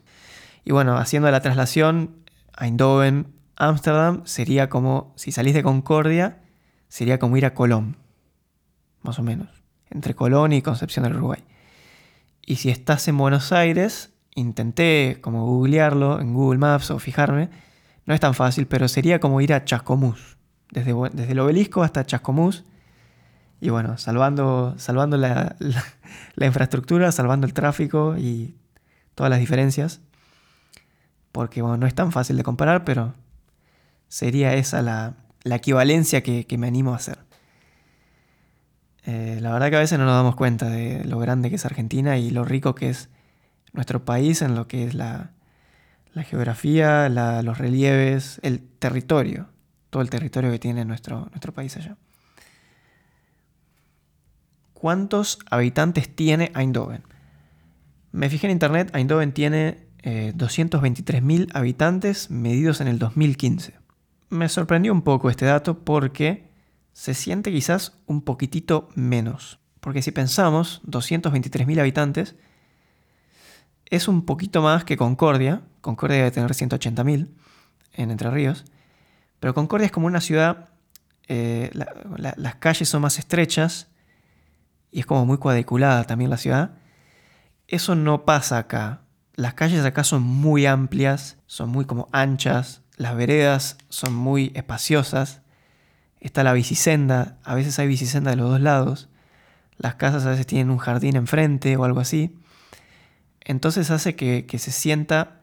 Y 0.63 0.71
bueno, 0.71 0.97
haciendo 0.97 1.29
la 1.29 1.41
traslación, 1.41 2.15
Eindhoven, 2.57 3.34
Ámsterdam 3.55 4.21
sería 4.25 4.69
como, 4.69 5.13
si 5.15 5.31
salís 5.31 5.53
de 5.53 5.63
Concordia, 5.63 6.41
sería 6.88 7.19
como 7.19 7.38
ir 7.38 7.45
a 7.45 7.53
Colón, 7.53 7.97
más 9.01 9.19
o 9.19 9.24
menos, 9.24 9.50
entre 9.89 10.13
Colón 10.13 10.53
y 10.53 10.62
Concepción 10.62 11.03
del 11.03 11.15
Uruguay. 11.15 11.43
Y 12.45 12.57
si 12.57 12.69
estás 12.69 13.07
en 13.07 13.17
Buenos 13.17 13.51
Aires, 13.51 14.12
intenté 14.35 15.19
como 15.21 15.45
googlearlo 15.45 16.19
en 16.19 16.33
Google 16.33 16.59
Maps 16.59 16.91
o 16.91 17.00
fijarme, 17.00 17.50
no 18.05 18.13
es 18.13 18.19
tan 18.19 18.33
fácil, 18.33 18.67
pero 18.67 18.88
sería 18.88 19.19
como 19.19 19.41
ir 19.41 19.53
a 19.53 19.65
Chascomús, 19.65 20.38
desde, 20.71 20.93
desde 21.13 21.31
el 21.31 21.39
obelisco 21.39 21.81
hasta 21.81 22.05
Chascomús, 22.05 22.65
y 23.62 23.69
bueno, 23.69 23.97
salvando, 23.97 24.75
salvando 24.77 25.17
la, 25.17 25.55
infraestructura, 26.39 27.12
salvando 27.12 27.47
el 27.47 27.53
tráfico 27.53 28.15
y 28.17 28.55
todas 29.15 29.29
las 29.29 29.39
diferencias. 29.39 30.01
Porque 31.31 31.62
bueno, 31.62 31.77
no 31.77 31.88
es 31.88 31.95
tan 31.95 32.12
fácil 32.12 32.38
de 32.38 32.43
comparar, 32.43 32.85
pero 32.85 33.13
sería 34.07 34.53
esa 34.53 34.81
la, 34.81 35.15
equivalencia 35.43 36.24
que, 36.24 36.45
me 36.57 36.67
animo 36.67 36.93
a 36.93 36.97
hacer. 36.97 37.19
Eh, 39.03 39.38
la 39.41 39.53
verdad 39.53 39.69
que 39.69 39.75
a 39.75 39.79
veces 39.79 40.00
no 40.00 40.05
nos 40.05 40.15
damos 40.15 40.35
cuenta 40.35 40.69
de 40.69 41.03
lo 41.05 41.19
grande 41.19 41.50
que 41.50 41.57
es 41.57 41.65
Argentina 41.65 42.17
y 42.17 42.31
lo 42.31 42.43
rico 42.43 42.74
que 42.74 42.89
es 42.89 43.09
nuestro 43.74 44.03
país 44.03 44.41
en 44.41 44.55
lo 44.55 44.67
que 44.67 44.85
es 44.85 44.95
la, 44.95 45.31
geografía, 46.24 47.09
los 47.09 47.57
relieves, 47.57 48.39
el 48.41 48.62
territorio, 48.62 49.50
todo 49.89 50.01
el 50.01 50.09
territorio 50.09 50.50
que 50.50 50.59
tiene 50.59 50.85
nuestro, 50.85 51.27
nuestro 51.31 51.53
país 51.53 51.75
allá. 51.77 51.97
¿Cuántos 54.74 55.39
habitantes 55.50 56.15
tiene 56.15 56.51
Eindhoven? 56.55 57.03
Me 58.12 58.29
fijé 58.29 58.47
en 58.47 58.51
internet, 58.51 58.95
Eindhoven 58.95 59.33
tiene 59.33 59.85
223.000 60.05 61.43
eh, 61.43 61.47
habitantes 61.53 62.29
medidos 62.29 62.79
en 62.81 62.88
el 62.88 63.00
2015. 63.00 63.84
Me 64.29 64.50
sorprendió 64.50 64.91
un 64.91 65.01
poco 65.01 65.29
este 65.29 65.46
dato 65.46 65.84
porque 65.84 66.50
se 66.94 67.13
siente 67.13 67.51
quizás 67.51 68.00
un 68.05 68.22
poquitito 68.22 68.89
menos. 68.96 69.60
Porque 69.79 70.01
si 70.01 70.12
pensamos, 70.12 70.82
223.000 70.86 71.79
habitantes 71.79 72.36
es 73.86 74.08
un 74.08 74.25
poquito 74.25 74.62
más 74.62 74.84
que 74.84 74.98
Concordia. 74.98 75.62
Concordia 75.82 76.17
debe 76.17 76.32
tener 76.32 76.51
180.000 76.51 77.29
en 77.94 78.12
Entre 78.12 78.29
Ríos. 78.32 78.65
Pero 79.39 79.53
Concordia 79.53 79.86
es 79.86 79.91
como 79.91 80.08
una 80.08 80.22
ciudad, 80.22 80.70
eh, 81.27 81.70
las 81.74 82.55
calles 82.55 82.89
son 82.89 83.01
más 83.01 83.20
estrechas 83.20 83.89
y 84.91 85.01
es 85.01 85.05
como 85.05 85.25
muy 85.25 85.38
cuadriculada 85.38 86.05
también 86.05 86.29
la 86.29 86.38
ciudad. 86.38 86.72
Eso 87.67 87.96
no 87.96 88.25
pasa 88.25 88.58
acá. 88.58 89.01
Las 89.36 89.53
calles 89.53 89.84
acá 89.84 90.03
son 90.03 90.24
muy 90.24 90.65
amplias, 90.65 91.38
son 91.46 91.70
muy 91.70 91.86
como 91.86 92.08
anchas, 92.12 92.82
las 92.97 93.15
veredas 93.15 93.77
son 93.89 94.13
muy 94.13 94.51
espaciosas, 94.55 95.41
está 96.19 96.43
la 96.43 96.53
bicisenda, 96.53 97.37
a 97.43 97.55
veces 97.55 97.77
hay 97.79 97.87
bicisenda 97.87 98.31
de 98.31 98.37
los 98.37 98.49
dos 98.49 98.61
lados, 98.61 99.09
las 99.77 99.95
casas 99.95 100.25
a 100.25 100.31
veces 100.31 100.47
tienen 100.47 100.69
un 100.69 100.77
jardín 100.77 101.15
enfrente 101.15 101.75
o 101.77 101.83
algo 101.83 101.99
así. 101.99 102.35
Entonces 103.41 103.91
hace 103.91 104.15
que, 104.15 104.45
se 104.57 104.71
sienta 104.71 105.41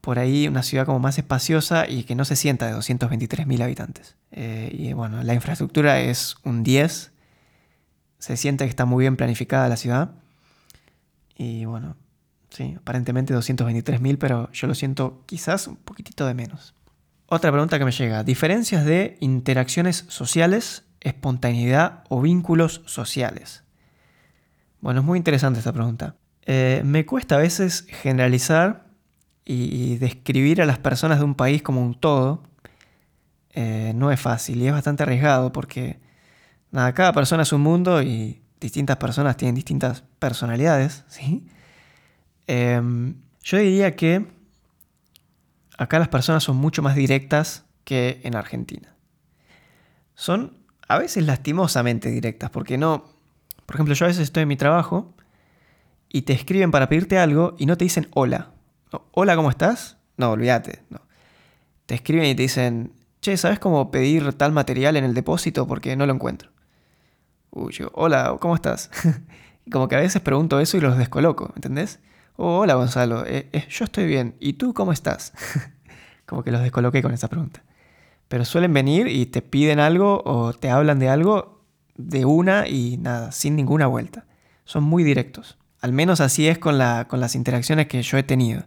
por 0.00 0.18
ahí 0.18 0.48
una 0.48 0.62
ciudad 0.62 0.84
como 0.84 0.98
más 0.98 1.16
espaciosa 1.18 1.88
y 1.88 2.02
que 2.02 2.14
no 2.14 2.24
se 2.24 2.36
sienta 2.36 2.66
de 2.66 2.74
223.000 2.74 3.62
habitantes. 3.62 4.16
Eh, 4.32 4.70
y 4.72 4.92
bueno, 4.92 5.22
la 5.22 5.34
infraestructura 5.34 6.00
es 6.00 6.36
un 6.42 6.64
10, 6.64 7.12
se 8.18 8.36
siente 8.36 8.64
que 8.64 8.70
está 8.70 8.84
muy 8.84 9.04
bien 9.04 9.16
planificada 9.16 9.68
la 9.68 9.76
ciudad. 9.76 10.12
Y 11.36 11.64
bueno, 11.64 11.96
sí, 12.52 12.74
aparentemente 12.78 13.34
223.000, 13.34 14.18
pero 14.18 14.50
yo 14.52 14.66
lo 14.66 14.74
siento 14.74 15.22
quizás 15.26 15.66
un 15.66 15.76
poquitito 15.76 16.26
de 16.26 16.34
menos. 16.34 16.74
Otra 17.26 17.50
pregunta 17.50 17.78
que 17.78 17.84
me 17.84 17.92
llega, 17.92 18.24
diferencias 18.24 18.84
de 18.84 19.16
interacciones 19.20 20.04
sociales, 20.08 20.84
espontaneidad 21.00 22.04
o 22.08 22.20
vínculos 22.20 22.82
sociales. 22.84 23.64
Bueno, 24.80 25.00
es 25.00 25.06
muy 25.06 25.16
interesante 25.16 25.60
esta 25.60 25.72
pregunta. 25.72 26.16
Eh, 26.44 26.82
me 26.84 27.06
cuesta 27.06 27.36
a 27.36 27.38
veces 27.38 27.86
generalizar 27.88 28.86
y, 29.44 29.96
describir 29.96 30.60
a 30.60 30.66
las 30.66 30.78
personas 30.78 31.18
de 31.18 31.24
un 31.24 31.34
país 31.34 31.62
como 31.62 31.82
un 31.82 31.94
todo. 31.94 32.42
Eh, 33.50 33.92
no 33.94 34.12
es 34.12 34.20
fácil 34.20 34.60
y 34.60 34.66
es 34.66 34.72
bastante 34.72 35.02
arriesgado 35.02 35.52
porque 35.52 36.00
nada, 36.70 36.94
cada 36.94 37.12
persona 37.12 37.42
es 37.42 37.52
un 37.52 37.60
mundo 37.60 38.02
y 38.02 38.42
distintas 38.60 38.96
personas 38.96 39.36
tienen 39.36 39.54
distintas 39.54 40.04
personalidades. 40.18 41.04
¿sí? 41.08 41.46
Em, 42.54 43.14
yo 43.42 43.56
diría 43.56 43.96
que 43.96 44.26
acá 45.78 45.98
las 45.98 46.08
personas 46.08 46.44
son 46.44 46.58
mucho 46.58 46.82
más 46.82 46.94
directas 46.94 47.64
que 47.84 48.20
en 48.24 48.36
Argentina. 48.36 48.94
Son 50.14 50.58
a 50.86 50.98
veces 50.98 51.24
lastimosamente 51.24 52.10
directas, 52.10 52.50
porque 52.50 52.76
no... 52.76 53.06
Por 53.64 53.76
ejemplo, 53.76 53.94
yo 53.94 54.04
a 54.04 54.08
veces 54.08 54.24
estoy 54.24 54.42
en 54.42 54.50
mi 54.50 54.56
trabajo 54.56 55.14
y 56.10 56.22
te 56.22 56.34
escriben 56.34 56.70
para 56.70 56.90
pedirte 56.90 57.18
algo 57.18 57.54
y 57.58 57.64
no 57.64 57.78
te 57.78 57.86
dicen 57.86 58.08
hola. 58.12 58.50
hola, 59.12 59.34
¿cómo 59.34 59.48
estás? 59.48 59.96
No, 60.18 60.32
olvídate. 60.32 60.82
No. 60.90 61.00
Te 61.86 61.94
escriben 61.94 62.26
y 62.26 62.34
te 62.34 62.42
dicen, 62.42 62.92
che, 63.22 63.38
¿sabes 63.38 63.60
cómo 63.60 63.90
pedir 63.90 64.34
tal 64.34 64.52
material 64.52 64.98
en 64.98 65.04
el 65.04 65.14
depósito? 65.14 65.66
Porque 65.66 65.96
no 65.96 66.04
lo 66.04 66.12
encuentro. 66.12 66.50
Uy, 67.50 67.74
hola, 67.94 68.36
¿cómo 68.40 68.54
estás? 68.54 68.90
como 69.72 69.88
que 69.88 69.96
a 69.96 70.00
veces 70.00 70.20
pregunto 70.20 70.60
eso 70.60 70.76
y 70.76 70.82
los 70.82 70.98
descoloco, 70.98 71.50
¿entendés? 71.56 71.98
Hola 72.36 72.74
Gonzalo, 72.74 73.26
eh, 73.26 73.48
eh, 73.52 73.66
yo 73.68 73.84
estoy 73.84 74.06
bien. 74.06 74.34
¿Y 74.40 74.54
tú 74.54 74.72
cómo 74.72 74.92
estás? 74.92 75.32
como 76.26 76.42
que 76.42 76.50
los 76.50 76.62
descoloqué 76.62 77.02
con 77.02 77.12
esa 77.12 77.28
pregunta. 77.28 77.62
Pero 78.28 78.44
suelen 78.44 78.72
venir 78.72 79.06
y 79.08 79.26
te 79.26 79.42
piden 79.42 79.78
algo 79.78 80.22
o 80.24 80.52
te 80.54 80.70
hablan 80.70 80.98
de 80.98 81.10
algo 81.10 81.62
de 81.96 82.24
una 82.24 82.66
y 82.66 82.96
nada, 82.96 83.32
sin 83.32 83.54
ninguna 83.56 83.86
vuelta. 83.86 84.24
Son 84.64 84.82
muy 84.82 85.04
directos. 85.04 85.58
Al 85.80 85.92
menos 85.92 86.20
así 86.20 86.48
es 86.48 86.58
con, 86.58 86.78
con 87.08 87.20
las 87.20 87.34
interacciones 87.34 87.88
que 87.88 88.02
yo 88.02 88.16
he 88.16 88.22
tenido. 88.22 88.62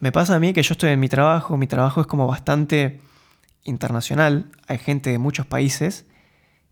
Me 0.00 0.12
pasa 0.12 0.34
a 0.34 0.38
mí 0.38 0.52
que 0.52 0.62
yo 0.62 0.72
estoy 0.72 0.90
en 0.90 1.00
mi 1.00 1.08
trabajo, 1.08 1.56
mi 1.56 1.66
trabajo 1.66 2.02
es 2.02 2.06
como 2.06 2.26
bastante 2.26 3.00
internacional, 3.62 4.50
hay 4.66 4.78
gente 4.78 5.10
de 5.10 5.18
muchos 5.18 5.46
países 5.46 6.04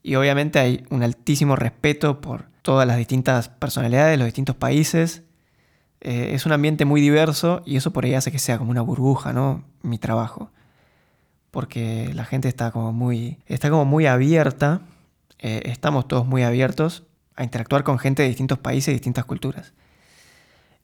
y 0.02 0.16
obviamente 0.16 0.58
hay 0.58 0.84
un 0.90 1.02
altísimo 1.02 1.56
respeto 1.56 2.20
por 2.20 2.46
todas 2.60 2.86
las 2.86 2.98
distintas 2.98 3.48
personalidades, 3.48 4.18
los 4.18 4.26
distintos 4.26 4.56
países. 4.56 5.22
Eh, 6.04 6.34
es 6.34 6.46
un 6.46 6.52
ambiente 6.52 6.84
muy 6.84 7.00
diverso 7.00 7.62
y 7.64 7.76
eso 7.76 7.92
por 7.92 8.04
ahí 8.04 8.14
hace 8.14 8.32
que 8.32 8.40
sea 8.40 8.58
como 8.58 8.72
una 8.72 8.82
burbuja, 8.82 9.32
¿no? 9.32 9.62
Mi 9.82 9.98
trabajo. 9.98 10.50
Porque 11.52 12.10
la 12.12 12.24
gente 12.24 12.48
está 12.48 12.72
como 12.72 12.92
muy, 12.92 13.38
está 13.46 13.70
como 13.70 13.84
muy 13.84 14.06
abierta, 14.06 14.80
eh, 15.38 15.62
estamos 15.66 16.08
todos 16.08 16.26
muy 16.26 16.42
abiertos 16.42 17.04
a 17.36 17.44
interactuar 17.44 17.84
con 17.84 18.00
gente 18.00 18.22
de 18.22 18.28
distintos 18.28 18.58
países 18.58 18.88
y 18.88 18.94
distintas 18.94 19.24
culturas. 19.26 19.74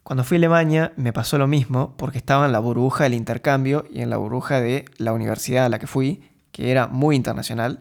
Cuando 0.05 0.23
fui 0.23 0.37
a 0.37 0.39
Alemania 0.39 0.93
me 0.97 1.13
pasó 1.13 1.37
lo 1.37 1.49
mismo 1.49 1.95
porque 1.97 2.19
estaba 2.19 2.47
en 2.47 2.53
la 2.53 2.61
burbuja 2.61 3.05
del 3.05 3.15
intercambio 3.15 3.87
y 3.91 4.03
en 4.03 4.11
la 4.11 4.19
burbuja 4.19 4.61
de 4.61 4.85
la 4.99 5.13
universidad 5.13 5.65
a 5.65 5.69
la 5.69 5.81
que 5.81 5.89
fui, 5.89 6.23
que 6.53 6.71
era 6.71 6.87
muy 6.87 7.17
internacional. 7.17 7.81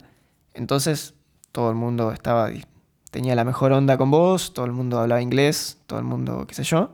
Entonces 0.56 1.14
todo 1.52 1.70
el 1.70 1.76
mundo 1.76 2.12
estaba 2.12 2.50
tenía 3.12 3.36
la 3.36 3.46
mejor 3.46 3.74
onda 3.74 3.96
con 3.96 4.10
vos, 4.10 4.54
todo 4.54 4.66
el 4.66 4.72
mundo 4.72 5.00
hablaba 5.00 5.22
inglés, 5.22 5.78
todo 5.86 6.00
el 6.00 6.06
mundo, 6.06 6.46
qué 6.48 6.56
sé 6.56 6.64
yo. 6.64 6.92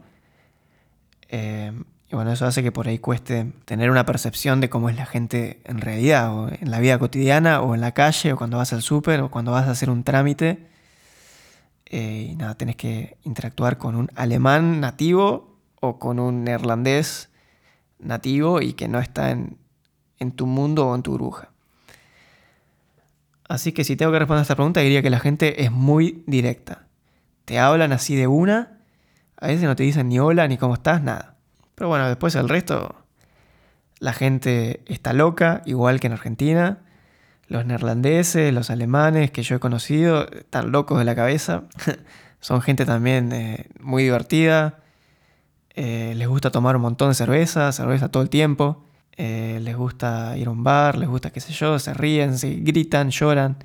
Eh, 1.36 1.72
y 2.12 2.16
bueno, 2.16 2.32
eso 2.32 2.46
hace 2.46 2.62
que 2.62 2.72
por 2.72 2.88
ahí 2.88 3.00
cueste 3.00 3.52
tener 3.66 3.90
una 3.90 4.06
percepción 4.06 4.62
de 4.62 4.70
cómo 4.70 4.88
es 4.90 4.96
la 4.96 5.08
gente 5.08 5.62
en 5.66 5.82
realidad, 5.82 6.32
o 6.32 6.48
en 6.48 6.70
la 6.70 6.80
vida 6.80 7.00
cotidiana, 7.00 7.60
o 7.62 7.74
en 7.74 7.82
la 7.82 7.94
calle, 7.94 8.34
o 8.34 8.38
cuando 8.38 8.58
vas 8.58 8.72
al 8.72 8.84
súper, 8.84 9.20
o 9.22 9.32
cuando 9.32 9.52
vas 9.52 9.68
a 9.68 9.72
hacer 9.72 9.90
un 9.90 10.04
trámite. 10.04 10.68
Eh, 11.88 12.30
y 12.30 12.36
nada, 12.36 12.56
tenés 12.56 12.76
que 12.76 13.18
interactuar 13.24 13.80
con 13.80 13.96
un 13.96 14.12
alemán 14.16 14.80
nativo 14.80 15.58
o 15.80 15.98
con 15.98 16.20
un 16.20 16.44
neerlandés 16.44 17.30
nativo 17.98 18.62
y 18.62 18.74
que 18.74 18.88
no 18.88 19.00
está 19.00 19.32
en, 19.32 19.58
tu 20.36 20.46
mundo 20.46 20.88
o 20.88 20.96
en 20.96 21.02
tu 21.02 21.12
burbuja. 21.12 21.50
Así 23.50 23.72
que 23.72 23.84
si 23.84 23.96
tengo 23.96 24.12
que 24.12 24.20
responder 24.20 24.40
a 24.40 24.44
esta 24.44 24.56
pregunta, 24.56 24.82
diría 24.82 25.02
que 25.02 25.10
la 25.10 25.20
gente 25.20 25.64
es 25.64 25.72
muy 25.72 26.24
directa. 26.28 26.86
Te 27.46 27.58
hablan 27.58 27.92
así 27.92 28.16
de 28.16 28.28
una, 28.28 28.73
a 29.44 29.48
veces 29.48 29.64
no 29.64 29.76
te 29.76 29.84
dicen 29.84 30.08
ni 30.08 30.20
hola, 30.20 30.48
ni 30.48 30.58
cómo 30.58 30.76
estás, 30.76 31.04
nada. 31.04 31.36
Pero 31.76 31.90
bueno, 31.90 32.08
después 32.08 32.34
el 32.36 32.48
resto, 32.48 32.96
la 34.00 34.14
gente 34.14 34.82
está 34.86 35.12
loca, 35.12 35.62
igual 35.66 36.00
que 36.00 36.08
en 36.08 36.14
Argentina. 36.14 36.78
Los 37.50 37.66
neerlandeses, 37.66 38.54
los 38.54 38.70
alemanes 38.70 39.32
que 39.32 39.44
yo 39.44 39.58
he 39.58 39.60
conocido 39.60 40.32
están 40.32 40.72
locos 40.72 40.98
de 40.98 41.04
la 41.04 41.14
cabeza. 41.14 41.64
Son 42.40 42.62
gente 42.62 42.86
también 42.86 43.34
eh, 43.34 43.68
muy 43.82 44.04
divertida. 44.04 44.80
Eh, 45.76 46.14
les 46.16 46.28
gusta 46.30 46.50
tomar 46.50 46.78
un 46.78 46.84
montón 46.84 47.10
de 47.10 47.16
cerveza, 47.16 47.70
cerveza 47.74 48.10
todo 48.10 48.24
el 48.24 48.30
tiempo. 48.30 48.86
Eh, 49.18 49.60
les 49.62 49.76
gusta 49.76 50.38
ir 50.38 50.48
a 50.48 50.52
un 50.52 50.64
bar, 50.64 50.98
les 50.98 51.10
gusta 51.10 51.32
qué 51.32 51.42
sé 51.42 51.52
yo, 51.52 51.80
se 51.80 51.94
ríen, 51.94 52.38
se 52.38 52.50
gritan, 52.56 53.10
lloran. 53.10 53.58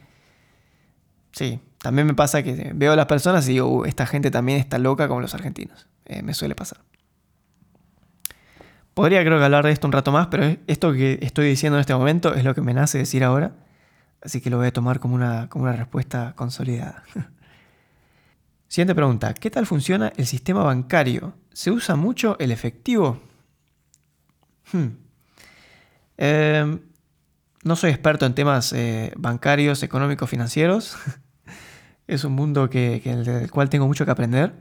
Sí, 1.30 1.60
también 1.80 2.06
me 2.06 2.14
pasa 2.14 2.42
que 2.42 2.72
veo 2.74 2.92
a 2.92 2.96
las 2.96 3.06
personas 3.06 3.48
y 3.48 3.52
digo, 3.52 3.68
uh, 3.68 3.84
esta 3.84 4.06
gente 4.06 4.30
también 4.30 4.58
está 4.58 4.78
loca 4.78 5.08
como 5.08 5.20
los 5.20 5.34
argentinos. 5.34 5.86
me 6.22 6.34
suele 6.34 6.54
pasar. 6.54 6.80
Podría 8.94 9.24
creo 9.24 9.38
que 9.38 9.44
hablar 9.44 9.64
de 9.64 9.70
esto 9.70 9.86
un 9.86 9.92
rato 9.92 10.10
más, 10.10 10.26
pero 10.26 10.56
esto 10.66 10.92
que 10.92 11.20
estoy 11.22 11.48
diciendo 11.48 11.76
en 11.76 11.82
este 11.82 11.94
momento 11.94 12.34
es 12.34 12.42
lo 12.42 12.52
que 12.54 12.62
me 12.62 12.74
nace 12.74 12.98
decir 12.98 13.22
ahora. 13.22 13.52
Así 14.20 14.40
que 14.40 14.50
lo 14.50 14.56
voy 14.56 14.66
a 14.66 14.72
tomar 14.72 14.98
como 14.98 15.14
una, 15.14 15.48
como 15.48 15.64
una 15.64 15.74
respuesta 15.74 16.32
consolidada. 16.34 17.04
Siguiente 18.68 18.94
pregunta. 18.94 19.34
¿Qué 19.34 19.50
tal 19.50 19.66
funciona 19.66 20.12
el 20.16 20.26
sistema 20.26 20.64
bancario? 20.64 21.34
¿Se 21.52 21.70
usa 21.70 21.94
mucho 21.94 22.36
el 22.38 22.50
efectivo? 22.50 23.20
Hmm. 24.72 24.88
Em, 26.16 26.80
no 27.62 27.76
soy 27.76 27.90
experto 27.90 28.26
en 28.26 28.34
temas 28.34 28.72
eh, 28.72 29.12
bancarios, 29.16 29.82
económicos, 29.82 30.28
financieros. 30.28 30.96
es 32.08 32.24
un 32.24 32.32
mundo 32.32 32.68
que, 32.68 33.00
del 33.00 33.50
cual 33.50 33.70
tengo 33.70 33.86
mucho 33.86 34.04
que 34.04 34.10
aprender. 34.10 34.54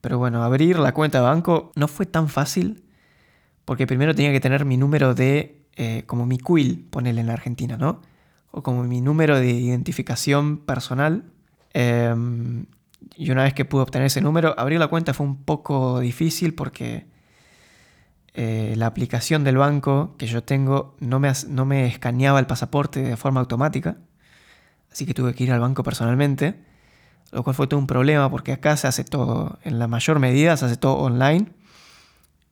Pero 0.00 0.18
bueno, 0.18 0.42
abrir 0.42 0.78
la 0.78 0.92
cuenta 0.92 1.18
de 1.18 1.24
banco 1.24 1.72
no 1.76 1.86
fue 1.86 2.06
tan 2.06 2.28
fácil 2.28 2.82
porque 3.64 3.86
primero 3.86 4.14
tenía 4.14 4.32
que 4.32 4.40
tener 4.40 4.64
mi 4.64 4.76
número 4.76 5.14
de, 5.14 5.62
eh, 5.76 6.02
como 6.06 6.26
mi 6.26 6.38
quill, 6.38 6.88
ponele 6.90 7.20
en 7.20 7.28
la 7.28 7.34
Argentina, 7.34 7.76
¿no? 7.76 8.00
o 8.50 8.62
como 8.62 8.82
mi 8.84 9.00
número 9.00 9.38
de 9.38 9.50
identificación 9.50 10.58
personal. 10.58 11.24
Em, 11.72 12.66
y 13.16 13.30
una 13.30 13.44
vez 13.44 13.54
que 13.54 13.64
pude 13.64 13.82
obtener 13.82 14.06
ese 14.06 14.20
número, 14.20 14.58
abrir 14.58 14.78
la 14.78 14.88
cuenta 14.88 15.14
fue 15.14 15.26
un 15.26 15.44
poco 15.44 16.00
difícil 16.00 16.54
porque 16.54 17.06
eh, 18.34 18.74
la 18.76 18.86
aplicación 18.86 19.44
del 19.44 19.56
banco 19.56 20.14
que 20.18 20.26
yo 20.26 20.42
tengo 20.42 20.96
no 21.00 21.20
me, 21.20 21.32
no 21.48 21.64
me 21.64 21.86
escaneaba 21.86 22.38
el 22.38 22.46
pasaporte 22.46 23.02
de 23.02 23.16
forma 23.16 23.40
automática. 23.40 23.98
Así 24.90 25.06
que 25.06 25.14
tuve 25.14 25.34
que 25.34 25.44
ir 25.44 25.52
al 25.52 25.60
banco 25.60 25.82
personalmente, 25.84 26.56
lo 27.32 27.42
cual 27.42 27.54
fue 27.54 27.66
todo 27.66 27.78
un 27.78 27.86
problema 27.86 28.30
porque 28.30 28.52
acá 28.52 28.76
se 28.76 28.86
hace 28.86 29.04
todo, 29.04 29.58
en 29.62 29.78
la 29.78 29.86
mayor 29.86 30.18
medida 30.18 30.56
se 30.56 30.66
hace 30.66 30.76
todo 30.76 30.94
online 30.94 31.46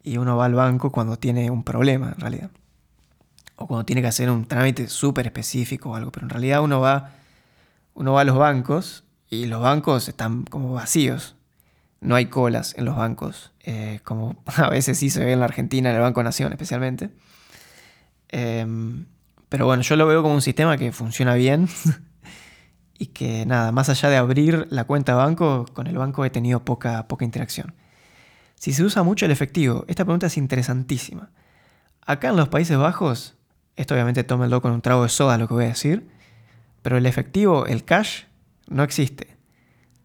y 0.02 0.18
uno 0.18 0.36
va 0.36 0.46
al 0.46 0.54
banco 0.54 0.90
cuando 0.90 1.18
tiene 1.18 1.50
un 1.50 1.64
problema 1.64 2.12
en 2.14 2.20
realidad 2.20 2.50
o 3.58 3.66
cuando 3.66 3.84
tiene 3.84 4.00
que 4.00 4.08
hacer 4.08 4.30
un 4.30 4.46
trámite 4.46 4.88
súper 4.88 5.26
específico 5.26 5.90
o 5.90 5.94
algo, 5.96 6.12
pero 6.12 6.26
en 6.26 6.30
realidad 6.30 6.62
uno 6.62 6.80
va, 6.80 7.10
uno 7.94 8.12
va 8.12 8.20
a 8.20 8.24
los 8.24 8.38
bancos 8.38 9.04
y 9.28 9.46
los 9.46 9.60
bancos 9.60 10.08
están 10.08 10.44
como 10.44 10.72
vacíos. 10.72 11.34
No 12.00 12.14
hay 12.14 12.26
colas 12.26 12.76
en 12.78 12.84
los 12.84 12.96
bancos, 12.96 13.50
eh, 13.64 13.98
como 14.04 14.36
a 14.56 14.70
veces 14.70 14.96
sí 14.98 15.10
se 15.10 15.24
ve 15.24 15.32
en 15.32 15.40
la 15.40 15.46
Argentina, 15.46 15.90
en 15.90 15.96
el 15.96 16.02
Banco 16.02 16.22
Nación 16.22 16.52
especialmente. 16.52 17.10
Em, 18.28 19.06
pero 19.48 19.66
bueno, 19.66 19.82
yo 19.82 19.96
lo 19.96 20.06
veo 20.06 20.22
como 20.22 20.34
un 20.34 20.42
sistema 20.42 20.76
que 20.76 20.92
funciona 20.92 21.34
bien 21.34 21.68
y 22.98 23.06
que 23.06 23.46
nada, 23.46 23.72
más 23.72 23.88
allá 23.88 24.10
de 24.10 24.16
abrir 24.16 24.66
la 24.70 24.84
cuenta 24.84 25.12
de 25.12 25.18
banco, 25.18 25.66
con 25.72 25.86
el 25.86 25.96
banco 25.96 26.24
he 26.24 26.30
tenido 26.30 26.64
poca, 26.64 27.06
poca 27.06 27.24
interacción. 27.24 27.74
Si 28.56 28.72
se 28.72 28.82
usa 28.82 29.04
mucho 29.04 29.24
el 29.24 29.30
efectivo, 29.30 29.84
esta 29.86 30.04
pregunta 30.04 30.26
es 30.26 30.36
interesantísima. 30.36 31.30
Acá 32.04 32.30
en 32.30 32.36
los 32.36 32.48
Países 32.48 32.76
Bajos, 32.76 33.36
esto 33.76 33.94
obviamente 33.94 34.24
tómenlo 34.24 34.60
con 34.60 34.72
un 34.72 34.82
trago 34.82 35.04
de 35.04 35.08
soda 35.08 35.38
lo 35.38 35.46
que 35.46 35.54
voy 35.54 35.64
a 35.64 35.68
decir, 35.68 36.08
pero 36.82 36.96
el 36.96 37.06
efectivo, 37.06 37.66
el 37.66 37.84
cash, 37.84 38.24
no 38.66 38.82
existe. 38.82 39.36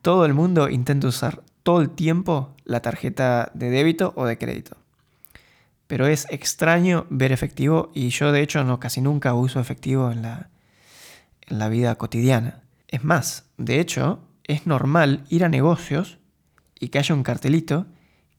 Todo 0.03 0.25
el 0.25 0.33
mundo 0.33 0.69
intenta 0.69 1.07
usar 1.07 1.41
todo 1.63 1.81
el 1.81 1.89
tiempo 1.89 2.53
la 2.65 2.81
tarjeta 2.81 3.51
de 3.53 3.69
débito 3.69 4.13
o 4.15 4.25
de 4.25 4.37
crédito. 4.37 4.77
Pero 5.87 6.07
es 6.07 6.27
extraño 6.29 7.07
ver 7.09 7.31
efectivo 7.31 7.91
y 7.93 8.09
yo 8.09 8.31
de 8.31 8.41
hecho 8.41 8.63
no 8.63 8.79
casi 8.79 9.01
nunca 9.01 9.33
uso 9.33 9.59
efectivo 9.59 10.11
en 10.11 10.21
la, 10.21 10.49
en 11.47 11.59
la 11.59 11.69
vida 11.69 11.95
cotidiana. 11.95 12.62
Es 12.93 13.03
más, 13.03 13.49
de 13.57 13.79
hecho, 13.79 14.19
es 14.43 14.67
normal 14.67 15.25
ir 15.29 15.43
a 15.43 15.49
negocios 15.49 16.19
y 16.79 16.89
que 16.89 16.99
haya 16.99 17.15
un 17.15 17.23
cartelito 17.23 17.87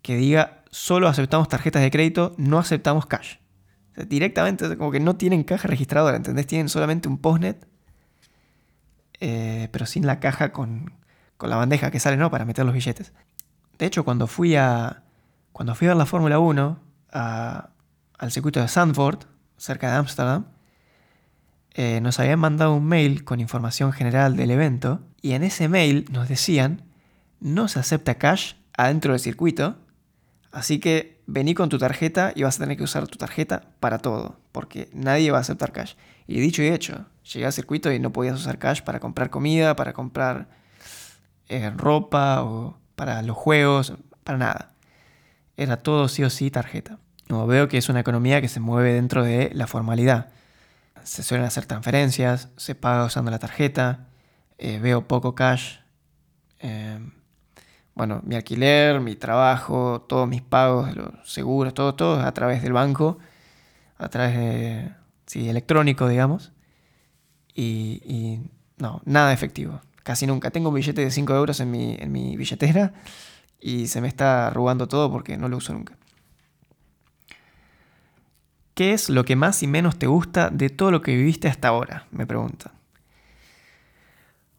que 0.00 0.14
diga 0.14 0.62
solo 0.70 1.08
aceptamos 1.08 1.48
tarjetas 1.48 1.82
de 1.82 1.90
crédito, 1.90 2.36
no 2.38 2.60
aceptamos 2.60 3.06
cash. 3.06 3.38
directamente, 4.06 4.76
como 4.76 4.92
que 4.92 5.00
no 5.00 5.16
tienen 5.16 5.42
caja 5.42 5.66
registradora, 5.66 6.16
¿entendés? 6.16 6.46
Tienen 6.46 6.68
solamente 6.68 7.08
un 7.08 7.18
postnet, 7.18 7.66
eh, 9.18 9.68
pero 9.72 9.86
sin 9.86 10.06
la 10.06 10.20
caja 10.20 10.52
con, 10.52 10.92
la 11.40 11.56
bandeja 11.56 11.90
que 11.90 11.98
sale, 11.98 12.16
¿no? 12.16 12.30
Para 12.30 12.44
meter 12.44 12.64
los 12.64 12.74
billetes. 12.74 13.12
De 13.76 13.86
hecho, 13.86 14.04
cuando 14.04 14.28
fui 14.28 14.54
a, 14.54 15.02
cuando 15.50 15.74
fui 15.74 15.88
a 15.88 15.96
la 15.96 16.06
Fórmula 16.06 16.38
1 16.38 16.80
al 17.10 18.30
circuito 18.30 18.60
de 18.60 18.68
Sandford, 18.68 19.24
cerca 19.56 19.90
de 19.90 19.96
Ámsterdam, 19.96 20.46
eh, 21.74 22.00
nos 22.00 22.20
habían 22.20 22.38
mandado 22.38 22.72
un 22.74 22.86
mail 22.86 23.24
con 23.24 23.40
información 23.40 23.92
general 23.92 24.36
del 24.36 24.52
evento 24.52 25.00
y 25.20 25.32
en 25.32 25.42
ese 25.42 25.68
mail 25.68 26.06
nos 26.12 26.28
decían 26.28 26.82
no 27.40 27.66
se 27.66 27.80
acepta 27.80 28.14
cash 28.14 28.54
adentro 28.76 29.12
del 29.12 29.20
circuito, 29.20 29.76
así 30.52 30.78
que 30.78 31.20
vení 31.26 31.54
con 31.54 31.68
tu 31.68 31.78
tarjeta 31.78 32.32
y 32.34 32.44
vas 32.44 32.56
a 32.56 32.60
tener 32.60 32.76
que 32.76 32.84
usar 32.84 33.08
tu 33.08 33.18
tarjeta 33.18 33.62
para 33.80 33.98
todo, 33.98 34.38
porque 34.52 34.88
nadie 34.92 35.30
va 35.32 35.38
a 35.38 35.40
aceptar 35.40 35.72
cash. 35.72 35.94
Y 36.26 36.40
dicho 36.40 36.62
y 36.62 36.68
hecho, 36.68 37.06
llegué 37.32 37.46
al 37.46 37.52
circuito 37.52 37.92
y 37.92 37.98
no 37.98 38.12
podías 38.12 38.38
usar 38.38 38.58
cash 38.58 38.82
para 38.82 39.00
comprar 39.00 39.30
comida, 39.30 39.74
para 39.76 39.92
comprar 39.92 40.48
eh, 41.48 41.70
ropa 41.70 42.44
o 42.44 42.78
para 42.94 43.20
los 43.22 43.36
juegos, 43.36 43.94
para 44.22 44.38
nada. 44.38 44.70
Era 45.56 45.76
todo 45.78 46.08
sí 46.08 46.22
o 46.22 46.30
sí 46.30 46.50
tarjeta. 46.50 46.98
Como 47.28 47.46
veo 47.46 47.68
que 47.68 47.78
es 47.78 47.88
una 47.88 48.00
economía 48.00 48.40
que 48.40 48.48
se 48.48 48.60
mueve 48.60 48.92
dentro 48.92 49.24
de 49.24 49.50
la 49.54 49.66
formalidad 49.66 50.30
se 51.04 51.22
suelen 51.22 51.46
hacer 51.46 51.66
transferencias, 51.66 52.48
se 52.56 52.74
paga 52.74 53.04
usando 53.04 53.30
la 53.30 53.38
tarjeta, 53.38 54.08
eh, 54.58 54.78
veo 54.78 55.06
poco 55.06 55.34
cash. 55.34 55.78
Eh, 56.60 56.98
bueno, 57.94 58.20
mi 58.24 58.34
alquiler, 58.34 59.00
mi 59.00 59.14
trabajo, 59.14 60.04
todos 60.08 60.28
mis 60.28 60.42
pagos, 60.42 60.94
los 60.96 61.10
seguros, 61.24 61.74
todo, 61.74 61.94
todo 61.94 62.20
a 62.20 62.32
través 62.32 62.62
del 62.62 62.72
banco, 62.72 63.18
a 63.98 64.08
través 64.08 64.36
de, 64.36 64.90
sí, 65.26 65.48
electrónico, 65.48 66.08
digamos. 66.08 66.52
Y, 67.54 68.40
no, 68.78 69.00
nada 69.04 69.32
efectivo, 69.32 69.80
casi 70.02 70.26
nunca. 70.26 70.50
Tengo 70.50 70.70
un 70.70 70.74
billete 70.74 71.02
de 71.04 71.10
5 71.10 71.34
euros 71.34 71.60
en 71.60 71.70
mi, 71.70 71.96
en 71.98 72.10
mi 72.10 72.36
billetera 72.36 72.92
y 73.60 73.86
se 73.86 74.00
me 74.00 74.08
está 74.08 74.48
arrugando 74.48 74.88
todo 74.88 75.10
porque 75.12 75.36
no 75.36 75.48
lo 75.48 75.58
uso 75.58 75.72
nunca. 75.72 75.96
¿Qué 78.74 78.92
es 78.92 79.08
lo 79.08 79.24
que 79.24 79.36
más 79.36 79.62
y 79.62 79.68
menos 79.68 79.98
te 79.98 80.08
gusta 80.08 80.50
de 80.50 80.68
todo 80.68 80.90
lo 80.90 81.00
que 81.00 81.16
viviste 81.16 81.46
hasta 81.46 81.68
ahora? 81.68 82.06
Me 82.10 82.26
pregunta. 82.26 82.72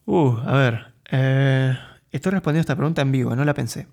Uh, 0.06 0.38
a 0.38 0.56
ver. 0.56 0.94
Eh, 1.10 1.76
estoy 2.10 2.32
respondiendo 2.32 2.62
esta 2.62 2.76
pregunta 2.76 3.02
en 3.02 3.12
vivo, 3.12 3.36
no 3.36 3.44
la 3.44 3.52
pensé. 3.52 3.88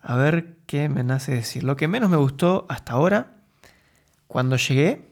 A 0.00 0.16
ver 0.16 0.56
qué 0.66 0.88
me 0.88 1.04
nace 1.04 1.32
decir. 1.32 1.64
Lo 1.64 1.76
que 1.76 1.86
menos 1.86 2.08
me 2.08 2.16
gustó 2.16 2.64
hasta 2.70 2.94
ahora, 2.94 3.36
cuando 4.26 4.56
llegué, 4.56 5.10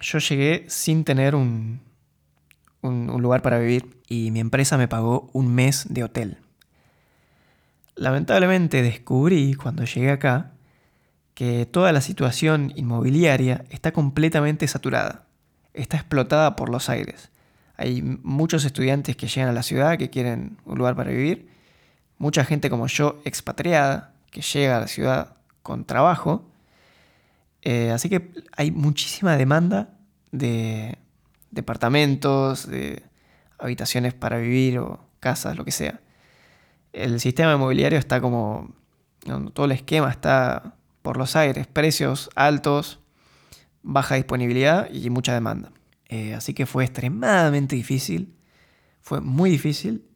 yo 0.00 0.18
llegué 0.18 0.64
sin 0.68 1.04
tener 1.04 1.36
un, 1.36 1.80
un 2.82 3.22
lugar 3.22 3.40
para 3.42 3.60
vivir 3.60 4.02
y 4.08 4.32
mi 4.32 4.40
empresa 4.40 4.76
me 4.76 4.88
pagó 4.88 5.30
un 5.32 5.54
mes 5.54 5.86
de 5.88 6.02
hotel. 6.02 6.38
Lamentablemente 7.94 8.82
descubrí 8.82 9.54
cuando 9.54 9.84
llegué 9.84 10.10
acá 10.10 10.53
que 11.34 11.66
toda 11.66 11.92
la 11.92 12.00
situación 12.00 12.72
inmobiliaria 12.76 13.64
está 13.70 13.92
completamente 13.92 14.66
saturada, 14.68 15.26
está 15.72 15.96
explotada 15.96 16.56
por 16.56 16.68
los 16.68 16.88
aires. 16.88 17.30
Hay 17.76 18.02
muchos 18.02 18.64
estudiantes 18.64 19.16
que 19.16 19.26
llegan 19.26 19.50
a 19.50 19.52
la 19.52 19.64
ciudad 19.64 19.98
que 19.98 20.10
quieren 20.10 20.58
un 20.64 20.78
lugar 20.78 20.94
para 20.94 21.10
vivir, 21.10 21.48
mucha 22.18 22.44
gente 22.44 22.70
como 22.70 22.86
yo 22.86 23.20
expatriada 23.24 24.14
que 24.30 24.42
llega 24.42 24.76
a 24.76 24.80
la 24.80 24.86
ciudad 24.86 25.36
con 25.62 25.84
trabajo, 25.84 26.48
eh, 27.62 27.90
así 27.90 28.08
que 28.08 28.30
hay 28.56 28.70
muchísima 28.70 29.36
demanda 29.36 29.88
de 30.30 30.98
departamentos, 31.50 32.68
de 32.68 33.02
habitaciones 33.58 34.14
para 34.14 34.38
vivir 34.38 34.78
o 34.78 35.00
casas, 35.18 35.56
lo 35.56 35.64
que 35.64 35.70
sea. 35.72 36.00
El 36.92 37.18
sistema 37.20 37.54
inmobiliario 37.54 37.98
está 37.98 38.20
como, 38.20 38.74
todo 39.54 39.66
el 39.66 39.72
esquema 39.72 40.10
está 40.10 40.74
por 41.04 41.18
los 41.18 41.36
aires, 41.36 41.66
precios 41.66 42.30
altos, 42.34 42.98
baja 43.82 44.14
disponibilidad 44.14 44.88
y 44.90 45.10
mucha 45.10 45.34
demanda. 45.34 45.70
Eh, 46.08 46.32
así 46.32 46.54
que 46.54 46.64
fue 46.64 46.82
extremadamente 46.84 47.76
difícil, 47.76 48.34
fue 49.02 49.20
muy 49.20 49.50
difícil 49.50 50.06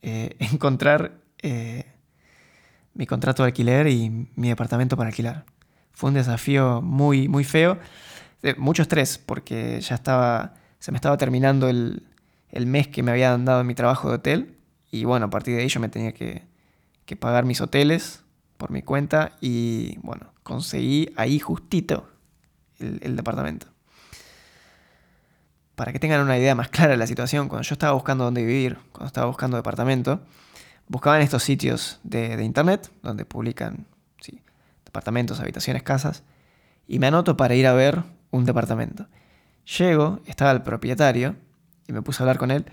eh, 0.00 0.36
encontrar 0.38 1.20
eh, 1.42 1.84
mi 2.94 3.06
contrato 3.06 3.42
de 3.42 3.48
alquiler 3.48 3.88
y 3.88 4.30
mi 4.36 4.48
departamento 4.48 4.96
para 4.96 5.10
alquilar. 5.10 5.44
Fue 5.92 6.08
un 6.08 6.14
desafío 6.14 6.80
muy, 6.80 7.28
muy 7.28 7.44
feo, 7.44 7.78
mucho 8.56 8.80
estrés, 8.80 9.18
porque 9.18 9.82
ya 9.82 9.96
estaba, 9.96 10.54
se 10.78 10.92
me 10.92 10.96
estaba 10.96 11.18
terminando 11.18 11.68
el, 11.68 12.06
el 12.48 12.66
mes 12.66 12.88
que 12.88 13.02
me 13.02 13.10
habían 13.10 13.44
dado 13.44 13.60
en 13.60 13.66
mi 13.66 13.74
trabajo 13.74 14.08
de 14.08 14.14
hotel, 14.14 14.56
y 14.90 15.04
bueno, 15.04 15.26
a 15.26 15.30
partir 15.30 15.56
de 15.56 15.60
ahí 15.60 15.68
yo 15.68 15.78
me 15.78 15.90
tenía 15.90 16.12
que, 16.14 16.46
que 17.04 17.16
pagar 17.16 17.44
mis 17.44 17.60
hoteles 17.60 18.24
por 18.58 18.70
mi 18.70 18.82
cuenta 18.82 19.32
y 19.40 19.96
bueno, 20.02 20.32
conseguí 20.42 21.12
ahí 21.16 21.38
justito 21.38 22.08
el, 22.78 23.16
departamento. 23.16 23.68
Para 25.74 25.92
que 25.92 25.98
tengan 25.98 26.20
una 26.20 26.36
idea 26.36 26.54
más 26.54 26.68
clara 26.68 26.90
de 26.90 26.96
la 26.96 27.06
situación, 27.06 27.48
cuando 27.48 27.62
yo 27.66 27.72
estaba 27.72 27.92
buscando 27.92 28.24
dónde 28.24 28.44
vivir, 28.44 28.78
cuando 28.92 29.06
estaba 29.06 29.28
buscando 29.28 29.56
departamento, 29.56 30.20
buscaba 30.88 31.16
en 31.16 31.22
estos 31.22 31.44
sitios 31.44 32.00
de, 32.02 32.42
internet 32.44 32.90
donde 33.02 33.24
publican 33.24 33.86
departamentos, 34.84 35.38
habitaciones, 35.38 35.82
casas, 35.82 36.24
y 36.86 36.98
me 36.98 37.08
anoto 37.08 37.36
para 37.36 37.54
ir 37.54 37.66
a 37.66 37.74
ver 37.74 38.02
un 38.30 38.46
departamento. 38.46 39.06
Llego, 39.78 40.20
estaba 40.24 40.50
el 40.50 40.62
propietario, 40.62 41.36
y 41.86 41.92
me 41.92 42.00
puse 42.00 42.22
a 42.22 42.24
hablar 42.24 42.38
con 42.38 42.50
él, 42.50 42.64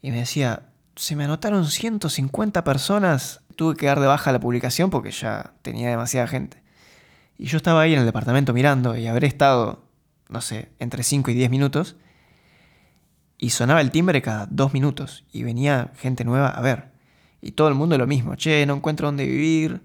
y 0.00 0.12
me 0.12 0.18
decía, 0.18 0.68
se 0.94 1.16
me 1.16 1.24
anotaron 1.24 1.66
150 1.66 2.62
personas, 2.62 3.40
tuve 3.58 3.74
que 3.74 3.86
dar 3.86 3.98
de 3.98 4.06
baja 4.06 4.30
la 4.30 4.38
publicación 4.38 4.88
porque 4.88 5.10
ya 5.10 5.52
tenía 5.62 5.90
demasiada 5.90 6.28
gente. 6.28 6.62
Y 7.36 7.46
yo 7.46 7.56
estaba 7.56 7.80
ahí 7.80 7.92
en 7.92 7.98
el 7.98 8.06
departamento 8.06 8.52
mirando 8.52 8.96
y 8.96 9.08
habré 9.08 9.26
estado, 9.26 9.82
no 10.28 10.40
sé, 10.40 10.70
entre 10.78 11.02
5 11.02 11.32
y 11.32 11.34
10 11.34 11.50
minutos. 11.50 11.96
Y 13.36 13.50
sonaba 13.50 13.80
el 13.80 13.90
timbre 13.90 14.22
cada 14.22 14.46
dos 14.46 14.72
minutos 14.72 15.24
y 15.32 15.42
venía 15.42 15.90
gente 15.96 16.24
nueva 16.24 16.50
a 16.50 16.60
ver. 16.60 16.92
Y 17.40 17.52
todo 17.52 17.66
el 17.66 17.74
mundo 17.74 17.98
lo 17.98 18.06
mismo, 18.06 18.36
che, 18.36 18.64
no 18.64 18.76
encuentro 18.76 19.08
dónde 19.08 19.26
vivir, 19.26 19.82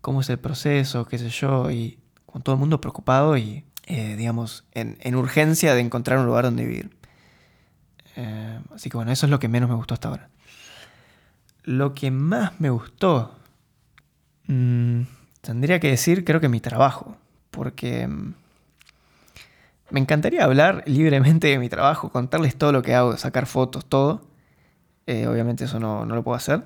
cómo 0.00 0.20
es 0.20 0.30
el 0.30 0.40
proceso, 0.40 1.06
qué 1.06 1.18
sé 1.18 1.28
yo. 1.28 1.70
Y 1.70 2.00
con 2.26 2.42
todo 2.42 2.56
el 2.56 2.58
mundo 2.58 2.80
preocupado 2.80 3.36
y, 3.36 3.64
eh, 3.86 4.16
digamos, 4.16 4.64
en, 4.72 5.14
urgencia 5.14 5.72
de 5.72 5.82
encontrar 5.82 6.18
un 6.18 6.26
lugar 6.26 6.44
donde 6.44 6.66
vivir. 6.66 6.96
Eh, 8.16 8.58
así 8.74 8.90
que 8.90 8.96
bueno, 8.96 9.12
eso 9.12 9.26
es 9.26 9.30
lo 9.30 9.38
que 9.38 9.46
menos 9.46 9.70
me 9.70 9.76
gustó 9.76 9.94
hasta 9.94 10.08
ahora. 10.08 10.30
Lo 11.68 11.94
que 11.94 12.10
más 12.10 12.60
me 12.60 12.70
gustó... 12.70 13.34
Mmm, 14.46 15.02
Tendría 15.40 15.80
que 15.80 15.88
decir, 15.88 16.24
creo 16.24 16.40
que 16.40 16.48
mi 16.50 16.60
trabajo, 16.60 17.16
porque 17.50 18.06
mm, 18.06 18.34
me 19.90 20.00
encantaría 20.00 20.44
hablar 20.44 20.82
libremente 20.86 21.46
de 21.46 21.58
mi 21.58 21.70
trabajo, 21.70 22.10
contarles 22.10 22.56
todo 22.56 22.72
lo 22.72 22.82
que 22.82 22.94
hago, 22.94 23.16
sacar 23.16 23.46
fotos, 23.46 23.86
todo. 23.86 24.26
Eh, 25.06 25.26
obviamente 25.26 25.64
eso 25.64 25.80
no, 25.80 26.04
lo 26.04 26.22
puedo 26.22 26.36
hacer. 26.36 26.64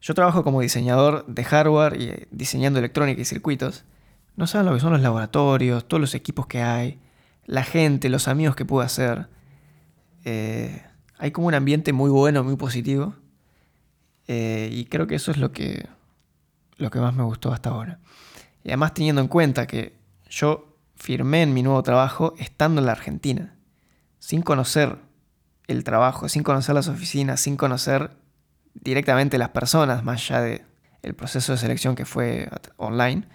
Yo 0.00 0.14
trabajo 0.14 0.42
como 0.42 0.60
diseñador 0.60 1.26
de 1.26 1.44
hardware 1.44 2.00
y 2.00 2.08
eh, 2.08 2.28
diseñando 2.32 2.80
electrónica 2.80 3.20
y 3.20 3.24
circuitos. 3.24 3.84
No 4.36 4.46
saben 4.46 4.66
lo 4.66 4.74
que 4.74 4.80
son 4.80 4.92
los 4.92 5.00
laboratorios, 5.00 5.86
todos 5.86 6.00
los 6.00 6.14
equipos 6.16 6.48
que 6.48 6.62
hay, 6.62 6.98
la 7.46 7.62
gente, 7.62 8.08
los 8.08 8.26
amigos 8.26 8.56
que 8.56 8.64
puedo 8.64 8.84
hacer. 8.84 9.28
Eh, 10.24 10.82
hay 11.18 11.30
como 11.30 11.46
un 11.46 11.54
ambiente 11.54 11.92
muy 11.92 12.10
bueno, 12.10 12.42
muy 12.42 12.56
positivo. 12.56 13.14
Y 14.28 14.84
creo 14.86 15.06
que 15.06 15.14
eso 15.14 15.30
es 15.30 15.38
lo 15.38 15.52
que, 15.52 15.88
lo 16.76 16.90
que 16.90 17.00
más 17.00 17.14
me 17.14 17.22
gustó 17.22 17.52
hasta 17.52 17.70
ahora. 17.70 17.98
Y 18.62 18.68
además 18.68 18.94
teniendo 18.94 19.22
en 19.22 19.28
cuenta 19.28 19.66
que 19.66 19.96
yo 20.28 20.76
firmé 20.96 21.42
en 21.42 21.54
mi 21.54 21.62
nuevo 21.62 21.82
trabajo 21.82 22.34
estando 22.38 22.80
en 22.80 22.86
la 22.86 22.92
Argentina, 22.92 23.54
sin 24.18 24.42
conocer 24.42 24.98
el 25.66 25.84
trabajo, 25.84 26.28
sin 26.28 26.42
conocer 26.42 26.74
las 26.74 26.88
oficinas, 26.88 27.40
sin 27.40 27.56
conocer 27.56 28.10
directamente 28.74 29.38
las 29.38 29.50
personas, 29.50 30.04
más 30.04 30.22
allá 30.22 30.42
del 30.42 30.62
el 31.02 31.14
proceso 31.14 31.52
de 31.52 31.58
selección 31.58 31.94
que 31.94 32.04
fue 32.04 32.48
online. 32.76 33.28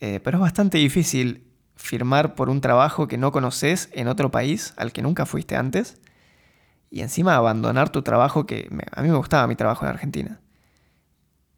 Eh, 0.00 0.20
pero 0.20 0.38
es 0.38 0.42
bastante 0.42 0.78
difícil 0.78 1.46
firmar 1.76 2.34
por 2.34 2.50
un 2.50 2.60
trabajo 2.60 3.08
que 3.08 3.16
no 3.16 3.32
conoces 3.32 3.88
en 3.92 4.08
otro 4.08 4.30
país 4.30 4.74
al 4.76 4.92
que 4.92 5.02
nunca 5.02 5.26
fuiste 5.26 5.56
antes 5.56 5.98
y 6.90 7.02
encima 7.02 7.36
abandonar 7.36 7.90
tu 7.90 8.02
trabajo 8.02 8.46
que 8.46 8.68
a 8.92 9.02
mí 9.02 9.08
me 9.08 9.16
gustaba 9.16 9.46
mi 9.46 9.56
trabajo 9.56 9.84
en 9.84 9.90
Argentina 9.90 10.40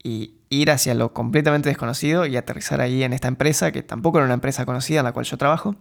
y 0.02 0.40
ir 0.50 0.70
hacia 0.70 0.94
lo 0.94 1.12
completamente 1.12 1.68
desconocido 1.68 2.26
y 2.26 2.36
aterrizar 2.36 2.80
ahí 2.80 3.02
en 3.02 3.12
esta 3.12 3.28
empresa 3.28 3.72
que 3.72 3.82
tampoco 3.82 4.18
era 4.18 4.26
una 4.26 4.34
empresa 4.34 4.66
conocida 4.66 5.00
en 5.00 5.04
la 5.04 5.12
cual 5.12 5.24
yo 5.24 5.38
trabajo. 5.38 5.76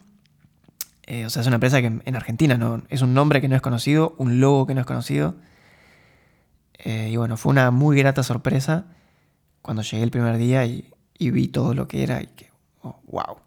Eh, 1.07 1.25
o 1.25 1.29
sea, 1.29 1.41
es 1.41 1.47
una 1.47 1.55
empresa 1.55 1.81
que 1.81 1.87
en 1.87 2.15
Argentina 2.15 2.57
no, 2.57 2.83
es 2.89 3.01
un 3.01 3.13
nombre 3.13 3.41
que 3.41 3.47
no 3.47 3.55
es 3.55 3.61
conocido, 3.61 4.15
un 4.17 4.39
logo 4.39 4.67
que 4.67 4.75
no 4.75 4.81
es 4.81 4.87
conocido. 4.87 5.35
Eh, 6.77 7.09
y 7.11 7.17
bueno, 7.17 7.37
fue 7.37 7.51
una 7.51 7.71
muy 7.71 7.97
grata 7.97 8.23
sorpresa 8.23 8.85
cuando 9.61 9.81
llegué 9.81 10.03
el 10.03 10.11
primer 10.11 10.37
día 10.37 10.65
y, 10.65 10.87
vi 11.19 11.47
todo 11.47 11.75
lo 11.75 11.87
que 11.87 12.01
era 12.01 12.21
y 12.23 12.27
que, 12.27 12.49
wow. 12.81 12.93
Oh, 13.11 13.41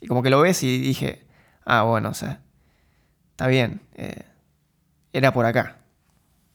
y 0.00 0.08
como 0.08 0.22
que 0.22 0.30
lo 0.30 0.40
ves 0.40 0.62
y 0.62 0.78
dije, 0.78 1.24
ah, 1.64 1.82
bueno, 1.82 2.08
o 2.08 2.14
sea, 2.14 2.40
está 3.30 3.46
bien, 3.46 3.80
eh, 3.94 4.24
era 5.12 5.32
por 5.32 5.46
acá. 5.46 5.76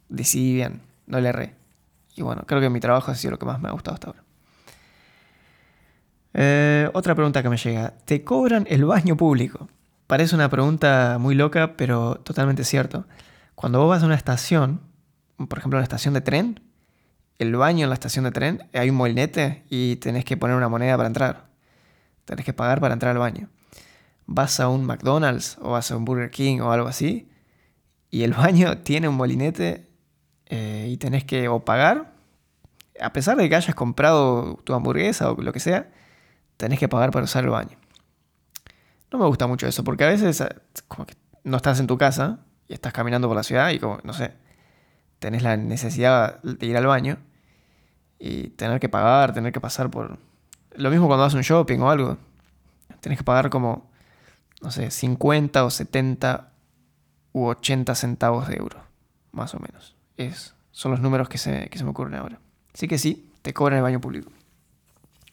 Decidí 0.09 0.53
bien, 0.53 0.81
no 1.07 1.19
le 1.19 1.29
erré. 1.29 1.55
Y 2.15 2.21
bueno, 2.21 2.43
creo 2.45 2.61
que 2.61 2.69
mi 2.69 2.79
trabajo 2.79 3.11
ha 3.11 3.15
sido 3.15 3.31
lo 3.31 3.39
que 3.39 3.45
más 3.45 3.59
me 3.59 3.69
ha 3.69 3.71
gustado 3.71 3.95
hasta 3.95 4.07
ahora. 4.07 4.23
Eh, 6.33 6.89
otra 6.93 7.15
pregunta 7.15 7.41
que 7.43 7.49
me 7.49 7.57
llega. 7.57 7.93
¿Te 8.05 8.23
cobran 8.23 8.65
el 8.69 8.85
baño 8.85 9.17
público? 9.17 9.67
Parece 10.07 10.35
una 10.35 10.49
pregunta 10.49 11.17
muy 11.19 11.35
loca, 11.35 11.75
pero 11.77 12.15
totalmente 12.15 12.63
cierto. 12.63 13.05
Cuando 13.55 13.79
vos 13.79 13.89
vas 13.89 14.03
a 14.03 14.05
una 14.05 14.15
estación, 14.15 14.81
por 15.37 15.57
ejemplo, 15.57 15.77
una 15.77 15.83
estación 15.83 16.13
de 16.13 16.21
tren, 16.21 16.59
el 17.39 17.55
baño 17.55 17.85
en 17.85 17.89
la 17.89 17.95
estación 17.95 18.25
de 18.25 18.31
tren, 18.31 18.69
hay 18.73 18.89
un 18.89 18.97
molinete 18.97 19.63
y 19.69 19.95
tenés 19.95 20.25
que 20.25 20.37
poner 20.37 20.55
una 20.55 20.69
moneda 20.69 20.97
para 20.97 21.07
entrar. 21.07 21.45
Tenés 22.25 22.45
que 22.45 22.53
pagar 22.53 22.81
para 22.81 22.93
entrar 22.93 23.13
al 23.13 23.17
baño. 23.17 23.49
Vas 24.25 24.59
a 24.59 24.67
un 24.67 24.85
McDonald's 24.85 25.57
o 25.61 25.71
vas 25.71 25.91
a 25.91 25.97
un 25.97 26.05
Burger 26.05 26.29
King 26.29 26.59
o 26.59 26.71
algo 26.71 26.87
así, 26.87 27.30
y 28.11 28.23
el 28.23 28.33
baño 28.33 28.77
tiene 28.83 29.07
un 29.07 29.15
molinete 29.15 29.89
eh, 30.47 30.87
y 30.89 30.97
tenés 30.97 31.23
que 31.23 31.49
pagar, 31.65 32.13
a 32.99 33.13
pesar 33.13 33.37
de 33.37 33.49
que 33.49 33.55
hayas 33.55 33.73
comprado 33.73 34.57
tu 34.65 34.73
hamburguesa 34.73 35.31
o 35.31 35.41
lo 35.41 35.53
que 35.53 35.61
sea, 35.61 35.89
tenés 36.57 36.77
que 36.77 36.89
pagar 36.89 37.09
para 37.11 37.23
usar 37.23 37.45
el 37.45 37.49
baño. 37.49 37.77
No 39.11 39.17
me 39.17 39.25
gusta 39.25 39.47
mucho 39.47 39.65
eso, 39.65 39.83
porque 39.83 40.03
a 40.03 40.07
veces 40.07 40.41
eh, 40.41 40.49
como 40.87 41.05
que 41.05 41.15
no 41.43 41.57
estás 41.57 41.79
en 41.79 41.87
tu 41.87 41.97
casa 41.97 42.39
y 42.67 42.73
estás 42.73 42.93
caminando 42.93 43.27
por 43.27 43.35
la 43.35 43.43
ciudad 43.43 43.69
y 43.71 43.79
como, 43.79 43.99
no 44.03 44.13
sé, 44.13 44.33
tenés 45.19 45.41
la 45.41 45.57
necesidad 45.57 46.41
de 46.43 46.65
ir 46.65 46.77
al 46.77 46.85
baño 46.85 47.17
y 48.19 48.49
tener 48.49 48.79
que 48.79 48.89
pagar, 48.89 49.33
tener 49.33 49.51
que 49.51 49.59
pasar 49.59 49.89
por... 49.89 50.19
Lo 50.75 50.89
mismo 50.89 51.07
cuando 51.07 51.23
vas 51.23 51.33
a 51.33 51.37
un 51.37 51.43
shopping 51.43 51.79
o 51.79 51.89
algo. 51.89 52.17
Tenés 53.01 53.17
que 53.17 53.23
pagar 53.23 53.49
como, 53.49 53.89
no 54.61 54.71
sé, 54.71 54.91
50 54.91 55.65
o 55.65 55.69
70 55.69 56.50
u 57.33 57.45
80 57.45 57.95
centavos 57.95 58.47
de 58.47 58.57
euro, 58.57 58.83
más 59.31 59.53
o 59.55 59.59
menos 59.59 59.95
son 60.71 60.91
los 60.91 61.01
números 61.01 61.29
que 61.29 61.37
se, 61.37 61.69
me 61.83 61.89
ocurren 61.89 62.15
ahora. 62.15 62.39
Así 62.73 62.87
que 62.87 62.97
sí, 62.97 63.29
te 63.41 63.53
cobran 63.53 63.77
el 63.77 63.83
baño 63.83 64.01
público. 64.01 64.31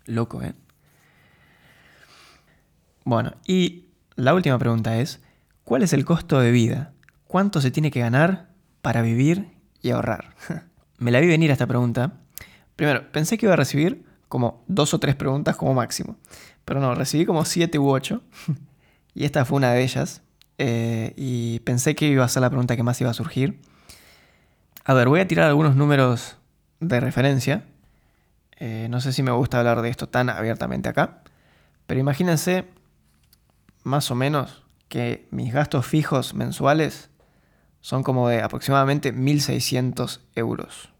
Loco, 0.06 0.42
¿eh? 0.42 0.54
Bueno, 3.04 3.32
y 3.46 3.86
la 4.16 4.34
última 4.34 4.58
pregunta 4.58 4.98
es, 4.98 5.20
¿cuál 5.64 5.82
es 5.82 5.92
el 5.92 6.04
costo 6.04 6.40
de 6.40 6.50
vida? 6.50 6.92
¿Cuánto 7.26 7.60
se 7.60 7.70
tiene 7.70 7.90
que 7.90 8.00
ganar 8.00 8.48
para 8.82 9.02
vivir 9.02 9.48
y 9.80 9.90
ahorrar? 9.90 10.34
me 10.98 11.10
la 11.10 11.20
vi 11.20 11.26
venir 11.26 11.50
a 11.50 11.54
esta 11.54 11.66
pregunta. 11.66 12.14
Primero, 12.76 13.10
pensé 13.12 13.38
que 13.38 13.46
iba 13.46 13.54
a 13.54 13.56
recibir 13.56 14.04
como 14.28 14.64
dos 14.66 14.92
o 14.92 15.00
tres 15.00 15.16
preguntas 15.16 15.56
como 15.56 15.74
máximo. 15.74 16.16
Pero 16.64 16.80
no, 16.80 16.94
recibí 16.94 17.24
como 17.24 17.44
siete 17.44 17.78
u 17.78 17.88
ocho. 17.88 18.22
y 19.14 19.24
esta 19.24 19.44
fue 19.44 19.56
una 19.56 19.72
de 19.72 19.82
ellas. 19.82 20.22
Eh, 20.58 21.14
y 21.16 21.60
pensé 21.60 21.94
que 21.94 22.06
iba 22.08 22.24
a 22.24 22.28
ser 22.28 22.42
la 22.42 22.50
pregunta 22.50 22.76
que 22.76 22.82
más 22.82 23.00
iba 23.00 23.10
a 23.10 23.14
surgir. 23.14 23.60
A 24.84 24.94
ver, 24.94 25.08
voy 25.08 25.20
a 25.20 25.28
tirar 25.28 25.46
algunos 25.46 25.76
números 25.76 26.36
de 26.80 27.00
referencia. 27.00 27.64
Eh, 28.56 28.88
no 28.90 29.00
sé 29.00 29.12
si 29.12 29.22
me 29.22 29.30
gusta 29.30 29.58
hablar 29.58 29.82
de 29.82 29.88
esto 29.88 30.08
tan 30.08 30.28
abiertamente 30.30 30.88
acá, 30.88 31.22
pero 31.86 32.00
imagínense 32.00 32.64
más 33.84 34.10
o 34.10 34.16
menos 34.16 34.64
que 34.88 35.28
mis 35.30 35.52
gastos 35.52 35.86
fijos 35.86 36.34
mensuales 36.34 37.10
son 37.80 38.02
como 38.02 38.28
de 38.28 38.42
aproximadamente 38.42 39.14
1.600 39.14 40.20
euros. 40.34 40.90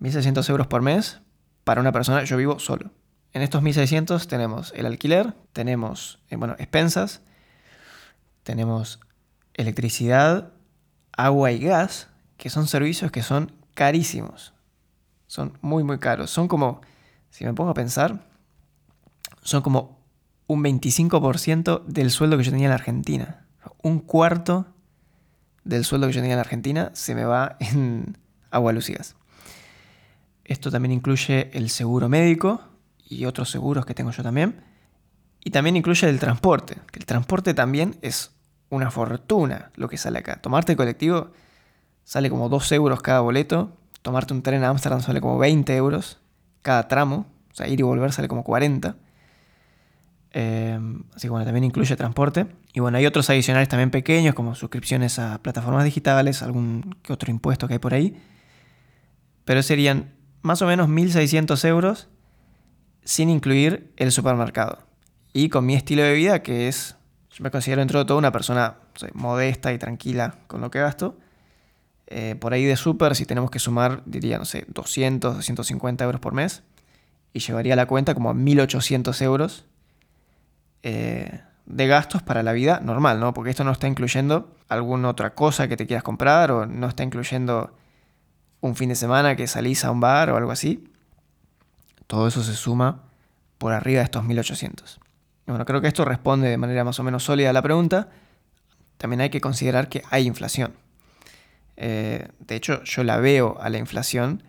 1.600 0.00 0.48
euros 0.50 0.66
por 0.66 0.82
mes 0.82 1.20
para 1.64 1.80
una 1.80 1.92
persona, 1.92 2.24
yo 2.24 2.36
vivo 2.36 2.58
solo. 2.58 2.90
En 3.32 3.42
estos 3.42 3.62
1.600 3.62 4.26
tenemos 4.26 4.72
el 4.74 4.86
alquiler, 4.86 5.34
tenemos, 5.52 6.18
eh, 6.30 6.36
bueno, 6.36 6.56
expensas, 6.58 7.22
tenemos 8.50 8.98
electricidad, 9.54 10.52
agua 11.12 11.52
y 11.52 11.60
gas, 11.60 12.08
que 12.36 12.50
son 12.50 12.66
servicios 12.66 13.12
que 13.12 13.22
son 13.22 13.52
carísimos. 13.74 14.54
Son 15.28 15.56
muy, 15.60 15.84
muy 15.84 16.00
caros. 16.00 16.32
Son 16.32 16.48
como, 16.48 16.80
si 17.30 17.44
me 17.44 17.54
pongo 17.54 17.70
a 17.70 17.74
pensar, 17.74 18.26
son 19.42 19.62
como 19.62 20.00
un 20.48 20.64
25% 20.64 21.84
del 21.84 22.10
sueldo 22.10 22.36
que 22.36 22.42
yo 22.42 22.50
tenía 22.50 22.66
en 22.66 22.72
Argentina. 22.72 23.46
Un 23.82 24.00
cuarto 24.00 24.66
del 25.62 25.84
sueldo 25.84 26.08
que 26.08 26.14
yo 26.14 26.20
tenía 26.20 26.34
en 26.34 26.40
Argentina 26.40 26.90
se 26.92 27.14
me 27.14 27.24
va 27.24 27.56
en 27.60 28.18
agua 28.50 28.72
lucidas. 28.72 29.14
Esto 30.44 30.72
también 30.72 30.90
incluye 30.90 31.56
el 31.56 31.70
seguro 31.70 32.08
médico 32.08 32.62
y 33.08 33.26
otros 33.26 33.48
seguros 33.48 33.86
que 33.86 33.94
tengo 33.94 34.10
yo 34.10 34.24
también. 34.24 34.64
Y 35.44 35.50
también 35.50 35.76
incluye 35.76 36.08
el 36.08 36.18
transporte, 36.18 36.78
el 36.92 37.06
transporte 37.06 37.54
también 37.54 37.96
es 38.02 38.32
una 38.70 38.90
fortuna 38.90 39.70
lo 39.74 39.88
que 39.88 39.96
sale 39.98 40.18
acá. 40.18 40.40
Tomarte 40.40 40.72
el 40.72 40.78
colectivo 40.78 41.32
sale 42.04 42.30
como 42.30 42.48
2 42.48 42.72
euros 42.72 43.02
cada 43.02 43.20
boleto. 43.20 43.76
Tomarte 44.02 44.32
un 44.32 44.42
tren 44.42 44.64
a 44.64 44.68
Ámsterdam 44.68 45.02
sale 45.02 45.20
como 45.20 45.38
20 45.38 45.76
euros 45.76 46.18
cada 46.62 46.88
tramo. 46.88 47.26
O 47.52 47.54
sea, 47.54 47.68
ir 47.68 47.80
y 47.80 47.82
volver 47.82 48.12
sale 48.12 48.28
como 48.28 48.44
40. 48.44 48.96
Em, 50.32 51.02
así 51.14 51.26
que 51.26 51.30
bueno, 51.30 51.44
también 51.44 51.64
incluye 51.64 51.94
transporte. 51.96 52.46
Y 52.72 52.80
bueno, 52.80 52.98
hay 52.98 53.06
otros 53.06 53.28
adicionales 53.30 53.68
también 53.68 53.90
pequeños, 53.90 54.34
como 54.34 54.54
suscripciones 54.54 55.18
a 55.18 55.42
plataformas 55.42 55.84
digitales, 55.84 56.42
algún 56.42 56.96
que 57.02 57.12
otro 57.12 57.30
impuesto 57.30 57.66
que 57.66 57.74
hay 57.74 57.78
por 57.80 57.94
ahí. 57.94 58.16
Pero 59.44 59.62
serían 59.62 60.14
más 60.42 60.62
o 60.62 60.66
menos 60.66 60.88
1.600 60.88 61.64
euros 61.68 62.08
sin 63.04 63.28
incluir 63.28 63.92
el 63.96 64.12
supermercado. 64.12 64.86
Y 65.32 65.48
con 65.48 65.66
mi 65.66 65.74
estilo 65.74 66.02
de 66.02 66.14
vida, 66.14 66.42
que 66.42 66.68
es, 66.68 66.96
yo 67.32 67.44
me 67.44 67.50
considero 67.50 67.80
dentro 67.80 68.00
de 68.00 68.04
todo 68.04 68.18
una 68.18 68.32
persona 68.32 68.76
modesta 69.14 69.72
y 69.72 69.78
tranquila 69.78 70.34
con 70.46 70.60
lo 70.60 70.70
que 70.70 70.80
gasto. 70.80 71.16
Eh, 72.08 72.34
por 72.40 72.52
ahí 72.52 72.64
de 72.64 72.76
súper, 72.76 73.14
si 73.14 73.24
tenemos 73.24 73.50
que 73.50 73.60
sumar, 73.60 74.02
diría, 74.04 74.38
no 74.38 74.44
sé, 74.44 74.64
200, 74.68 75.36
250 75.36 76.04
euros 76.04 76.20
por 76.20 76.34
mes. 76.34 76.62
Y 77.32 77.38
llevaría 77.38 77.76
la 77.76 77.86
cuenta 77.86 78.14
como 78.14 78.30
a 78.30 78.34
1800 78.34 79.22
euros 79.22 79.64
eh, 80.82 81.40
de 81.66 81.86
gastos 81.86 82.22
para 82.22 82.42
la 82.42 82.52
vida 82.52 82.80
normal, 82.82 83.20
¿no? 83.20 83.32
Porque 83.32 83.50
esto 83.50 83.62
no 83.62 83.70
está 83.70 83.86
incluyendo 83.86 84.52
alguna 84.68 85.08
otra 85.08 85.34
cosa 85.34 85.68
que 85.68 85.76
te 85.76 85.86
quieras 85.86 86.02
comprar 86.02 86.50
o 86.50 86.66
no 86.66 86.88
está 86.88 87.04
incluyendo 87.04 87.72
un 88.60 88.74
fin 88.74 88.88
de 88.88 88.96
semana 88.96 89.36
que 89.36 89.46
salís 89.46 89.84
a 89.84 89.92
un 89.92 90.00
bar 90.00 90.30
o 90.30 90.36
algo 90.36 90.50
así. 90.50 90.88
Todo 92.08 92.26
eso 92.26 92.42
se 92.42 92.54
suma 92.54 93.02
por 93.58 93.72
arriba 93.72 94.00
de 94.00 94.04
estos 94.06 94.24
1800. 94.24 94.98
Bueno, 95.50 95.64
creo 95.64 95.80
que 95.80 95.88
esto 95.88 96.04
responde 96.04 96.48
de 96.48 96.56
manera 96.56 96.84
más 96.84 97.00
o 97.00 97.02
menos 97.02 97.24
sólida 97.24 97.50
a 97.50 97.52
la 97.52 97.60
pregunta. 97.60 98.08
También 98.98 99.20
hay 99.20 99.30
que 99.30 99.40
considerar 99.40 99.88
que 99.88 100.02
hay 100.08 100.26
inflación. 100.26 100.74
Eh, 101.76 102.28
de 102.38 102.54
hecho, 102.54 102.84
yo 102.84 103.02
la 103.02 103.18
veo 103.18 103.58
a 103.60 103.68
la 103.68 103.78
inflación 103.78 104.44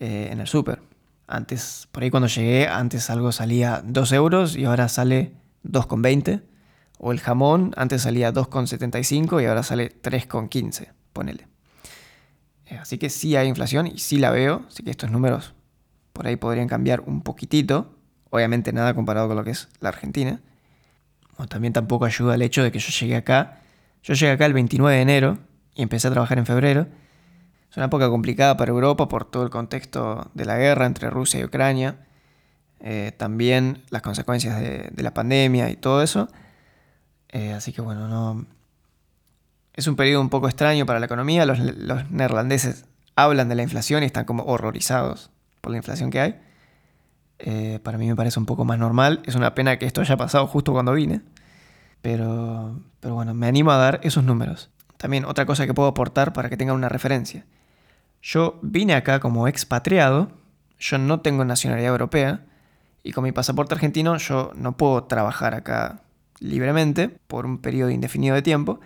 eh, 0.00 0.28
en 0.30 0.40
el 0.40 0.46
súper. 0.46 0.82
Antes, 1.26 1.88
por 1.92 2.02
ahí 2.02 2.10
cuando 2.10 2.26
llegué, 2.26 2.68
antes 2.68 3.08
algo 3.08 3.32
salía 3.32 3.80
2 3.82 4.12
euros 4.12 4.56
y 4.56 4.66
ahora 4.66 4.88
sale 4.88 5.32
2,20. 5.64 6.42
O 6.98 7.12
el 7.12 7.20
jamón, 7.20 7.72
antes 7.76 8.02
salía 8.02 8.30
2,75 8.30 9.42
y 9.42 9.46
ahora 9.46 9.62
sale 9.62 9.90
3,15, 10.02 10.88
ponele. 11.14 11.46
Eh, 12.66 12.76
así 12.76 12.98
que 12.98 13.08
sí 13.08 13.34
hay 13.34 13.48
inflación 13.48 13.86
y 13.86 13.98
sí 13.98 14.18
la 14.18 14.30
veo, 14.30 14.66
así 14.68 14.82
que 14.82 14.90
estos 14.90 15.10
números 15.10 15.54
por 16.12 16.26
ahí 16.26 16.36
podrían 16.36 16.68
cambiar 16.68 17.00
un 17.06 17.22
poquitito. 17.22 17.97
Obviamente 18.30 18.72
nada 18.72 18.94
comparado 18.94 19.28
con 19.28 19.36
lo 19.36 19.44
que 19.44 19.50
es 19.50 19.68
la 19.80 19.88
Argentina. 19.88 20.40
también 21.48 21.72
tampoco 21.72 22.04
ayuda 22.04 22.34
el 22.34 22.42
hecho 22.42 22.62
de 22.62 22.72
que 22.72 22.78
yo 22.78 22.90
llegué 22.90 23.16
acá. 23.16 23.60
Yo 24.02 24.14
llegué 24.14 24.32
acá 24.32 24.46
el 24.46 24.52
29 24.52 24.96
de 24.96 25.02
enero 25.02 25.38
y 25.74 25.82
empecé 25.82 26.08
a 26.08 26.10
trabajar 26.10 26.38
en 26.38 26.46
febrero. 26.46 26.86
Es 27.70 27.76
una 27.76 27.86
época 27.86 28.08
complicada 28.08 28.56
para 28.56 28.70
Europa 28.70 29.08
por 29.08 29.24
todo 29.24 29.42
el 29.42 29.50
contexto 29.50 30.30
de 30.34 30.44
la 30.44 30.56
guerra 30.56 30.86
entre 30.86 31.10
Rusia 31.10 31.40
y 31.40 31.44
Ucrania, 31.44 31.96
eh, 32.80 33.12
también 33.16 33.82
las 33.90 34.02
consecuencias 34.02 34.58
de, 34.58 34.90
la 34.96 35.12
pandemia 35.12 35.70
y 35.70 35.76
todo 35.76 36.02
eso. 36.02 36.28
Eh, 37.28 37.52
así 37.52 37.72
que 37.72 37.82
bueno, 37.82 38.08
no... 38.08 38.46
Es 39.74 39.86
un 39.86 39.94
periodo 39.94 40.20
un 40.20 40.28
poco 40.28 40.48
extraño 40.48 40.86
para 40.86 40.98
la 40.98 41.06
economía. 41.06 41.46
Los, 41.46 41.60
los 41.60 42.10
neerlandeses 42.10 42.84
hablan 43.14 43.48
de 43.48 43.54
la 43.54 43.62
inflación 43.62 44.02
y 44.02 44.06
están 44.06 44.24
como 44.24 44.44
horrorizados 44.44 45.30
por 45.60 45.70
la 45.70 45.76
inflación 45.76 46.10
que 46.10 46.20
hay. 46.20 46.40
Eh, 47.38 47.78
para 47.82 47.98
mí 47.98 48.06
me 48.06 48.16
parece 48.16 48.38
un 48.38 48.46
poco 48.46 48.64
más 48.64 48.78
normal. 48.78 49.20
Es 49.24 49.34
una 49.34 49.54
pena 49.54 49.78
que 49.78 49.86
esto 49.86 50.00
haya 50.00 50.16
pasado 50.16 50.46
justo 50.46 50.72
cuando 50.72 50.92
vine. 50.92 51.22
Pero, 52.02 52.80
pero 53.00 53.14
bueno, 53.14 53.34
me 53.34 53.46
animo 53.46 53.70
a 53.70 53.76
dar 53.76 54.00
esos 54.02 54.24
números. 54.24 54.70
También 54.96 55.24
otra 55.24 55.46
cosa 55.46 55.66
que 55.66 55.74
puedo 55.74 55.88
aportar 55.88 56.32
para 56.32 56.48
que 56.48 56.56
tengan 56.56 56.76
una 56.76 56.88
referencia. 56.88 57.46
Yo 58.20 58.58
vine 58.62 58.94
acá 58.94 59.20
como 59.20 59.46
expatriado, 59.46 60.30
yo 60.78 60.98
no 60.98 61.20
tengo 61.20 61.44
nacionalidad 61.44 61.90
europea 61.90 62.40
y 63.02 63.12
con 63.12 63.24
mi 63.24 63.32
pasaporte 63.32 63.74
argentino 63.74 64.16
yo 64.18 64.50
no 64.56 64.76
puedo 64.76 65.04
trabajar 65.04 65.54
acá 65.54 66.02
libremente 66.40 67.08
por 67.08 67.46
un 67.46 67.58
periodo 67.58 67.90
indefinido 67.90 68.34
de 68.34 68.42
tiempo. 68.42 68.80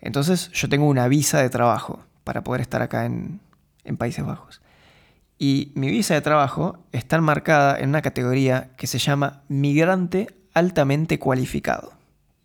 Entonces 0.00 0.50
yo 0.52 0.68
tengo 0.68 0.86
una 0.86 1.08
visa 1.08 1.40
de 1.40 1.50
trabajo 1.50 2.04
para 2.22 2.44
poder 2.44 2.60
estar 2.60 2.82
acá 2.82 3.04
en, 3.04 3.40
en 3.84 3.96
Países 3.96 4.24
Bajos. 4.24 4.60
Y 5.38 5.72
mi 5.74 5.90
visa 5.90 6.14
de 6.14 6.22
trabajo 6.22 6.78
está 6.92 7.16
enmarcada 7.16 7.78
en 7.78 7.90
una 7.90 8.02
categoría 8.02 8.70
que 8.76 8.86
se 8.86 8.98
llama 8.98 9.42
migrante 9.48 10.28
altamente 10.54 11.18
cualificado. 11.18 11.92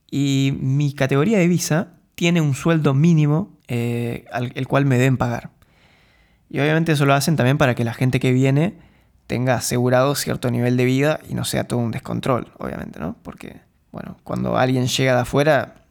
Y 0.10 0.58
mi 0.60 0.94
categoría 0.94 1.40
de 1.40 1.48
visa 1.48 1.94
tiene 2.16 2.42
un 2.42 2.54
sueldo 2.54 2.94
mínimo 2.94 3.58
eh, 3.68 4.26
al, 4.32 4.52
el 4.56 4.68
cual 4.68 4.86
me 4.86 4.98
deben 4.98 5.18
pagar. 5.18 5.52
Y 6.50 6.60
obviamente 6.60 6.92
eso 6.92 7.06
lo 7.06 7.14
hacen 7.14 7.38
también 7.38 7.58
para 7.58 7.76
que 7.76 7.86
la 7.86 7.94
gente 7.94 8.20
que 8.20 8.34
viene 8.34 8.76
tenga 9.28 9.56
asegurado 9.56 10.14
cierto 10.16 10.52
nivel 10.52 10.76
de 10.76 10.84
vida 10.84 11.22
y 11.30 11.36
no 11.36 11.46
sea 11.46 11.64
todo 11.64 11.80
un 11.80 11.92
descontrol, 11.92 12.52
obviamente, 12.58 13.00
¿no? 13.00 13.16
Porque, 13.24 13.62
bueno, 13.94 14.18
cuando 14.26 14.58
alguien 14.58 14.88
llega 14.88 15.16
de 15.16 15.22
afuera, 15.22 15.86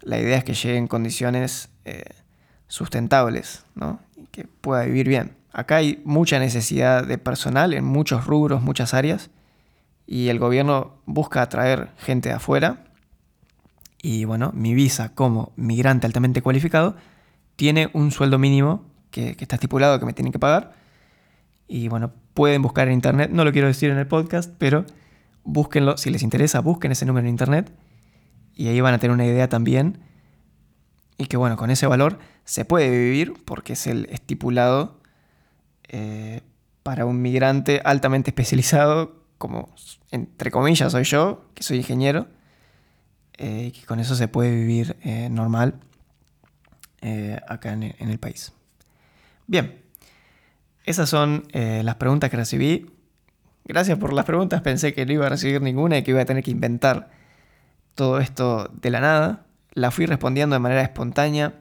la 0.00 0.18
idea 0.18 0.38
es 0.38 0.44
que 0.44 0.54
llegue 0.54 0.78
en 0.78 0.86
condiciones 0.86 1.68
eh, 1.84 2.02
sustentables, 2.68 3.66
¿no? 3.74 4.00
Y 4.16 4.24
que 4.28 4.44
pueda 4.44 4.84
vivir 4.84 5.06
bien. 5.06 5.36
Acá 5.52 5.76
hay 5.76 6.00
mucha 6.04 6.38
necesidad 6.38 7.06
de 7.06 7.18
personal 7.18 7.74
en 7.74 7.84
muchos 7.84 8.26
rubros, 8.26 8.62
muchas 8.62 8.94
áreas, 8.94 9.30
y 10.06 10.28
el 10.28 10.38
gobierno 10.38 10.98
busca 11.06 11.42
atraer 11.42 11.90
gente 11.98 12.28
de 12.28 12.36
afuera. 12.36 12.84
Y 14.02 14.24
bueno, 14.24 14.52
mi 14.54 14.74
visa 14.74 15.14
como 15.14 15.52
migrante 15.56 16.06
altamente 16.06 16.42
cualificado 16.42 16.96
tiene 17.56 17.90
un 17.92 18.10
sueldo 18.10 18.38
mínimo 18.38 18.84
que, 19.10 19.36
está 19.38 19.56
estipulado 19.56 19.98
que 19.98 20.06
me 20.06 20.12
tienen 20.12 20.32
que 20.32 20.38
pagar. 20.38 20.72
Y 21.68 21.88
bueno, 21.88 22.12
pueden 22.34 22.62
buscar 22.62 22.88
en 22.88 22.94
internet, 22.94 23.30
no 23.32 23.44
lo 23.44 23.52
quiero 23.52 23.68
decir 23.68 23.90
en 23.90 23.98
el 23.98 24.06
podcast, 24.06 24.52
pero 24.58 24.84
búsquenlo, 25.44 25.96
si 25.96 26.10
les 26.10 26.22
interesa, 26.22 26.60
busquen 26.60 26.92
ese 26.92 27.06
número 27.06 27.26
en 27.26 27.30
internet 27.30 27.72
y 28.54 28.68
ahí 28.68 28.80
van 28.80 28.94
a 28.94 28.98
tener 28.98 29.14
una 29.14 29.26
idea 29.26 29.48
también. 29.48 29.98
Y 31.18 31.26
que 31.26 31.36
bueno, 31.36 31.56
con 31.56 31.70
ese 31.70 31.86
valor 31.86 32.18
se 32.44 32.64
puede 32.64 32.90
vivir 32.90 33.34
porque 33.44 33.74
es 33.74 33.86
el 33.86 34.06
estipulado 34.10 34.99
eh, 35.92 36.42
para 36.84 37.04
un 37.04 37.20
migrante 37.20 37.82
altamente 37.84 38.30
especializado, 38.30 39.24
como 39.38 39.74
entre 40.12 40.52
comillas 40.52 40.92
soy 40.92 41.02
yo, 41.02 41.44
que 41.54 41.64
soy 41.64 41.78
ingeniero, 41.78 42.28
eh, 43.38 43.72
que 43.74 43.84
con 43.86 43.98
eso 43.98 44.14
se 44.14 44.28
puede 44.28 44.54
vivir 44.54 44.96
eh, 45.02 45.28
normal 45.28 45.80
acá 47.48 47.72
en, 47.72 47.82
el 47.98 48.18
país. 48.18 48.52
Bien, 49.46 49.82
esas 50.84 51.08
son 51.08 51.44
las 51.52 51.94
preguntas 51.96 52.30
que 52.30 52.36
recibí. 52.36 52.90
Gracias 53.64 53.98
por 53.98 54.12
las 54.12 54.26
preguntas, 54.26 54.60
pensé 54.60 54.92
que 54.92 55.06
no 55.06 55.12
iba 55.12 55.26
a 55.26 55.30
recibir 55.30 55.62
ninguna 55.62 55.98
y 55.98 56.02
que 56.02 56.10
iba 56.10 56.20
a 56.20 56.24
tener 56.26 56.44
que 56.44 56.50
inventar 56.50 57.10
todo 57.94 58.20
esto 58.20 58.70
de 58.80 58.90
la 58.90 59.00
nada. 59.00 59.46
La 59.72 59.90
fui 59.90 60.04
respondiendo 60.04 60.54
de 60.54 60.60
manera 60.60 60.82
espontánea, 60.82 61.54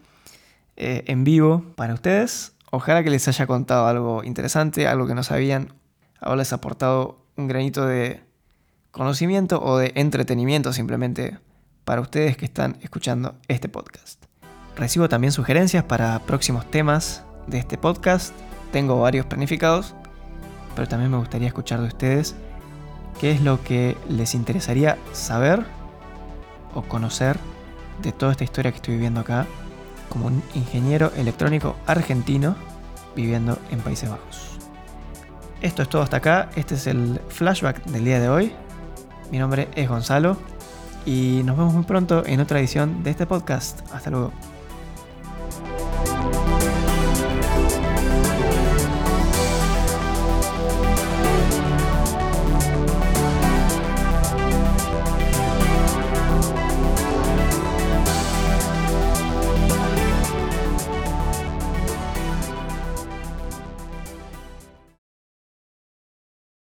en 0.76 1.24
vivo, 1.24 1.64
para 1.76 1.94
ustedes. 1.94 2.54
Ojalá 2.72 3.04
que 3.04 3.10
les 3.10 3.28
haya 3.28 3.48
contado 3.48 3.88
algo 3.88 4.24
interesante, 4.24 4.88
algo 4.88 5.08
que 5.08 5.16
no 5.16 5.24
sabían, 5.24 5.74
ahora 6.20 6.38
les 6.38 6.54
aportado 6.54 7.26
un 7.36 7.48
granito 7.48 7.86
de 7.88 8.22
conocimiento 8.92 9.62
o 9.64 9.78
de 9.78 9.92
entretenimiento 9.96 10.72
simplemente 10.74 11.40
para 11.84 12.02
ustedes 12.02 12.38
que 12.38 12.46
están 12.46 12.78
escuchando 12.82 13.36
este 13.48 13.70
podcast. 13.70 14.24
Recibo 14.76 15.10
también 15.10 15.32
sugerencias 15.32 15.84
para 15.84 16.20
próximos 16.20 16.70
temas 16.70 17.24
de 17.48 17.58
este 17.58 17.78
podcast. 17.78 18.34
Tengo 18.72 19.00
varios 19.00 19.26
planificados, 19.26 19.96
pero 20.76 20.88
también 20.88 21.10
me 21.10 21.18
gustaría 21.18 21.48
escuchar 21.48 21.82
de 21.82 21.88
ustedes 21.88 22.36
qué 23.20 23.32
es 23.32 23.42
lo 23.42 23.64
que 23.64 23.98
les 24.08 24.36
interesaría 24.36 24.98
saber 25.12 25.66
o 26.76 26.84
conocer 26.84 27.40
de 28.04 28.12
toda 28.12 28.32
esta 28.32 28.44
historia 28.44 28.72
que 28.72 28.78
estoy 28.78 28.94
viviendo 28.94 29.22
acá 29.22 29.48
como 30.10 30.28
un 30.28 30.44
ingeniero 30.56 31.12
electrónico 31.16 31.76
argentino 31.86 32.56
viviendo 33.16 33.58
en 33.72 33.80
Países 33.80 34.10
Bajos. 34.10 34.58
Esto 35.62 35.82
es 35.82 35.90
todo 35.90 36.02
hasta 36.02 36.18
acá, 36.18 36.50
este 36.56 36.76
es 36.76 36.88
el 36.88 37.20
flashback 37.30 37.84
del 37.86 38.06
día 38.06 38.20
de 38.20 38.30
hoy. 38.30 38.54
Mi 39.32 39.38
nombre 39.38 39.68
es 39.76 39.88
Gonzalo 39.90 40.38
y 41.06 41.42
nos 41.44 41.58
vemos 41.58 41.74
muy 41.74 41.84
pronto 41.84 42.24
en 42.26 42.40
otra 42.40 42.60
edición 42.60 43.04
de 43.04 43.12
este 43.12 43.26
podcast. 43.26 43.82
Hasta 43.94 44.10
luego. 44.10 44.32